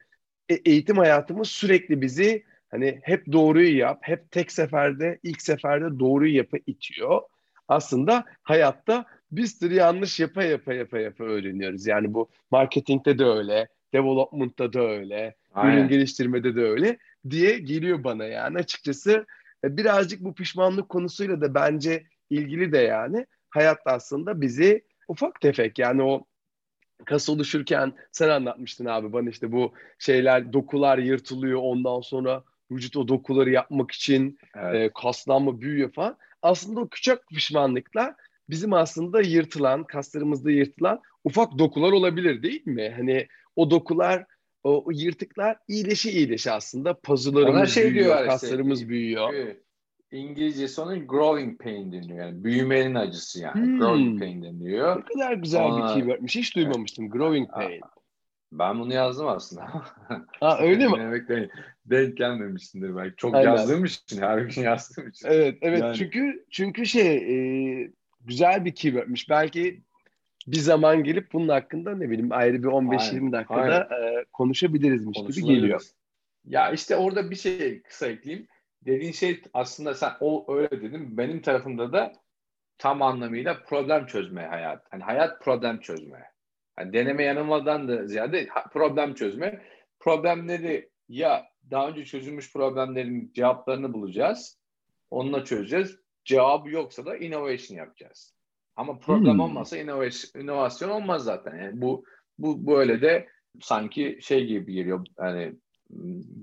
eğitim 0.66 0.98
hayatımız 0.98 1.50
sürekli 1.50 2.02
bizi 2.02 2.44
Hani 2.72 3.00
hep 3.04 3.32
doğruyu 3.32 3.78
yap, 3.78 4.00
hep 4.02 4.32
tek 4.32 4.52
seferde, 4.52 5.20
ilk 5.24 5.42
seferde 5.42 6.00
doğruyu 6.00 6.36
yapa 6.36 6.58
itiyor. 6.68 7.22
Aslında 7.68 8.26
hayatta 8.44 9.06
bir 9.32 9.46
sürü 9.46 9.74
yanlış 9.74 10.20
yapa 10.20 10.44
yapa 10.44 10.74
yapa 10.74 11.00
yapa 11.00 11.24
öğreniyoruz. 11.24 11.88
Yani 11.88 12.14
bu 12.14 12.30
marketingte 12.52 13.20
de 13.20 13.26
öyle, 13.26 13.68
development'ta 13.94 14.74
da 14.74 14.82
öyle, 14.82 15.36
Aynen. 15.54 15.78
ürün 15.78 15.88
geliştirmede 15.88 16.56
de 16.56 16.62
öyle 16.62 16.98
diye 17.30 17.60
geliyor 17.60 18.04
bana 18.04 18.26
yani 18.26 18.58
açıkçası. 18.58 19.26
E, 19.64 19.78
birazcık 19.78 20.24
bu 20.24 20.34
pişmanlık 20.34 20.90
konusuyla 20.90 21.42
da 21.42 21.54
bence 21.54 22.04
ilgili 22.30 22.72
de 22.72 22.78
yani 22.78 23.26
hayat 23.50 23.80
aslında 23.86 24.42
bizi 24.42 24.84
ufak 25.08 25.42
tefek 25.42 25.80
yani 25.80 26.04
o 26.04 26.26
kas 27.06 27.30
oluşurken 27.30 27.94
sen 28.12 28.30
anlatmıştın 28.30 28.86
abi 28.86 29.14
bana 29.14 29.30
işte 29.30 29.52
bu 29.52 29.74
şeyler 30.00 30.54
dokular 30.54 30.98
yırtılıyor 30.98 31.60
ondan 31.64 32.02
sonra 32.02 32.44
vücut 32.72 32.98
o 32.98 33.08
dokuları 33.08 33.50
yapmak 33.50 33.92
için 33.92 34.40
evet. 34.56 34.76
e, 34.76 34.94
kaslanma 35.02 35.62
büyüyor 35.62 35.92
falan. 35.92 36.18
Aslında 36.42 36.80
o 36.80 36.88
küçük 36.88 37.28
pişmanlıklar 37.28 38.16
bizim 38.50 38.74
aslında 38.74 39.22
yırtılan, 39.22 39.84
kaslarımızda 39.84 40.52
yırtılan 40.52 41.02
ufak 41.24 41.60
dokular 41.60 41.92
olabilir 41.92 42.44
değil 42.44 42.68
mi? 42.68 42.94
Hani 42.98 43.28
o 43.56 43.72
dokular, 43.72 44.26
o, 44.64 44.84
o 44.86 44.92
yırtıklar 44.92 45.58
iyileşi 45.68 46.12
iyileşi 46.12 46.52
aslında 46.52 47.00
puzzle'larımız 47.00 47.70
şey 47.70 47.94
büyüyor, 47.94 48.26
kaslarımız 48.26 48.80
işte, 48.80 48.90
büyüyor. 48.90 49.34
İngilizcesi 50.12 50.82
onun 50.82 51.08
growing 51.08 51.62
pain 51.64 51.92
deniyor. 51.92 52.26
Yani 52.26 52.44
büyümenin 52.44 52.96
acısı 52.96 53.42
yani. 53.42 53.62
Hmm. 53.62 53.80
Growing 53.80 54.20
pain 54.20 54.44
deniyor. 54.44 55.00
Ne 55.00 55.04
kadar 55.04 55.34
güzel 55.34 55.64
Ona... 55.64 55.88
bir 55.88 55.94
keywordmiş. 55.94 56.36
Hiç 56.36 56.56
duymamıştım. 56.56 57.10
Growing 57.10 57.52
pain. 57.52 57.82
Ben 58.52 58.80
bunu 58.80 58.94
yazdım 58.94 59.28
aslında. 59.28 59.84
Ha 60.40 60.60
öyle 60.62 60.88
mi? 60.88 60.98
Demek 61.00 61.30
denk, 61.30 61.52
denk 61.86 62.18
gelmemişsindir 62.18 62.96
belki. 62.96 63.16
Çok 63.16 63.36
Aynen. 63.36 63.50
yazdığım 63.50 63.86
için, 63.86 64.22
her 64.22 64.38
gün 64.38 64.62
yazdığım 64.62 65.10
için. 65.10 65.28
Evet, 65.28 65.58
evet. 65.62 65.80
Yani... 65.80 65.96
Çünkü 65.98 66.46
çünkü 66.52 66.86
şey 66.86 67.16
e, 67.16 67.92
güzel 68.30 68.66
bir 68.66 68.76
keywordmiş. 68.76 69.30
Belki 69.30 69.82
bir 70.48 70.58
zaman 70.58 71.04
gelip 71.04 71.34
bunun 71.34 71.50
hakkında 71.50 71.96
ne 71.96 72.10
bileyim 72.10 72.32
ayrı 72.32 72.64
bir 72.64 72.68
15-20 72.68 73.32
dakikada 73.32 73.80
e, 73.80 74.26
konuşabilirizmiş 74.34 75.18
gibi 75.18 75.48
geliyor. 75.48 75.82
Ya 76.46 76.72
işte 76.72 76.96
orada 76.96 77.32
bir 77.32 77.36
şey 77.36 77.82
kısa 77.82 78.08
ekleyeyim. 78.08 78.48
Dediğin 78.86 79.12
şey 79.12 79.42
aslında 79.54 79.94
sen 79.94 80.12
o 80.20 80.56
öyle 80.56 80.72
dedin. 80.72 81.18
Benim 81.18 81.42
tarafımda 81.42 81.94
da 81.94 82.14
tam 82.78 83.02
anlamıyla 83.02 83.64
problem 83.64 84.06
çözme 84.06 84.42
hayat. 84.46 84.86
Hani 84.92 85.04
hayat 85.04 85.42
problem 85.42 85.80
çözme. 85.80 86.24
Yani 86.80 86.94
deneme 86.94 87.24
yanılmadan 87.24 87.88
da 87.88 88.08
ziyade 88.08 88.48
problem 88.74 89.14
çözme. 89.14 89.62
Problemleri 90.00 90.90
ya 91.10 91.46
daha 91.72 91.88
önce 91.88 92.06
çözülmüş 92.06 92.54
problemlerin 92.54 93.32
cevaplarını 93.34 93.94
bulacağız. 93.94 94.60
Onunla 95.12 95.46
çözeceğiz. 95.46 96.00
Cevabı 96.30 96.70
yoksa 96.70 97.06
da 97.06 97.18
innovation 97.18 97.78
yapacağız. 97.78 98.34
Ama 98.76 99.00
problem 99.00 99.34
hmm. 99.34 99.40
olmasa 99.40 99.78
innovation, 99.78 100.44
inovasyon 100.44 100.90
olmaz 100.90 101.24
zaten. 101.24 101.58
Yani 101.58 101.82
bu 101.82 102.04
bu 102.38 102.68
böyle 102.68 103.02
de 103.02 103.28
sanki 103.62 104.20
şey 104.22 104.46
gibi 104.46 104.74
geliyor. 104.74 105.06
Yani 105.20 105.56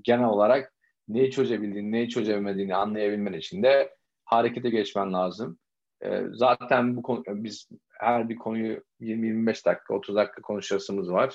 genel 0.04 0.26
olarak 0.26 0.72
neyi 1.08 1.30
çözebildiğini, 1.30 1.92
neyi 1.92 2.08
çözemediğini 2.08 2.74
anlayabilmen 2.74 3.32
için 3.32 3.62
de 3.62 3.94
harekete 4.24 4.70
geçmen 4.70 5.12
lazım. 5.12 5.58
Ee, 6.04 6.22
zaten 6.32 6.96
bu 6.96 7.02
konu, 7.02 7.22
biz 7.26 7.68
her 8.00 8.28
bir 8.28 8.36
konuyu 8.36 8.82
20-25 9.00 9.64
dakika, 9.66 9.94
30 9.94 10.16
dakika 10.16 10.42
konuşasımız 10.42 11.12
var. 11.12 11.34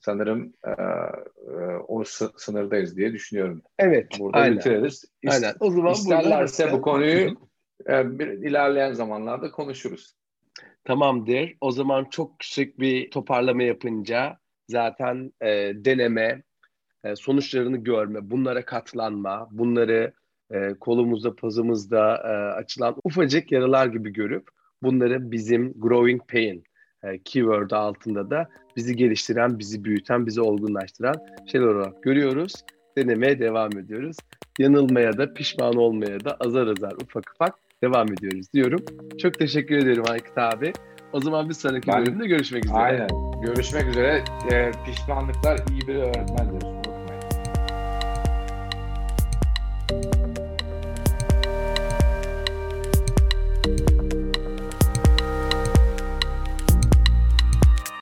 Sanırım 0.00 0.52
e, 0.66 0.70
e, 0.70 0.74
o 1.88 2.04
sınırdayız 2.36 2.96
diye 2.96 3.12
düşünüyorum. 3.12 3.62
Evet. 3.78 4.06
Burada 4.18 4.38
aynen. 4.38 4.58
bitiririz. 4.58 5.04
İst, 5.22 5.34
aynen. 5.34 5.54
O 5.60 5.70
zaman 5.70 5.92
isterlerse 5.92 6.72
bu 6.72 6.82
konuyu 6.82 7.48
e, 7.88 8.18
bir, 8.18 8.26
ilerleyen 8.26 8.92
zamanlarda 8.92 9.50
konuşuruz. 9.50 10.14
Tamamdır. 10.84 11.54
O 11.60 11.70
zaman 11.70 12.04
çok 12.04 12.38
küçük 12.38 12.80
bir 12.80 13.10
toparlama 13.10 13.62
yapınca 13.62 14.38
zaten 14.68 15.32
e, 15.40 15.72
deneme, 15.74 16.42
e, 17.04 17.16
sonuçlarını 17.16 17.76
görme, 17.76 18.30
bunlara 18.30 18.64
katlanma, 18.64 19.48
bunları 19.50 20.12
e, 20.50 20.74
kolumuzda, 20.74 21.36
pazımızda 21.36 22.16
e, 22.16 22.58
açılan 22.58 22.96
ufacık 23.04 23.52
yaralar 23.52 23.86
gibi 23.86 24.12
görüp 24.12 24.48
bunları 24.82 25.30
bizim 25.30 25.72
growing 25.76 26.22
pain 26.32 26.64
e, 27.02 27.18
keyword 27.18 27.70
altında 27.70 28.30
da 28.30 28.48
bizi 28.76 28.96
geliştiren, 28.96 29.58
bizi 29.58 29.84
büyüten, 29.84 30.26
bizi 30.26 30.40
olgunlaştıran 30.40 31.16
şeyler 31.46 31.66
olarak 31.66 32.02
görüyoruz. 32.02 32.52
Denemeye 32.98 33.38
devam 33.38 33.78
ediyoruz. 33.78 34.16
Yanılmaya 34.58 35.18
da, 35.18 35.34
pişman 35.34 35.74
olmaya 35.74 36.24
da 36.24 36.36
azar 36.40 36.66
azar, 36.66 36.92
ufak 36.92 37.30
ufak 37.34 37.54
devam 37.82 38.12
ediyoruz 38.12 38.46
diyorum. 38.54 38.80
Çok 39.18 39.38
teşekkür 39.38 39.76
ederim 39.76 40.04
Aykut 40.08 40.38
abi. 40.38 40.72
O 41.12 41.20
zaman 41.20 41.48
bir 41.48 41.54
sonraki 41.54 41.88
ben, 41.88 42.06
bölümde 42.06 42.26
görüşmek 42.26 42.64
üzere. 42.64 42.78
Aynen. 42.78 43.08
Görüşmek 43.42 43.88
üzere. 43.88 44.24
Ee, 44.52 44.70
pişmanlıklar 44.86 45.58
iyi 45.70 45.88
bir 45.88 45.94
öğretmendir. 45.94 46.77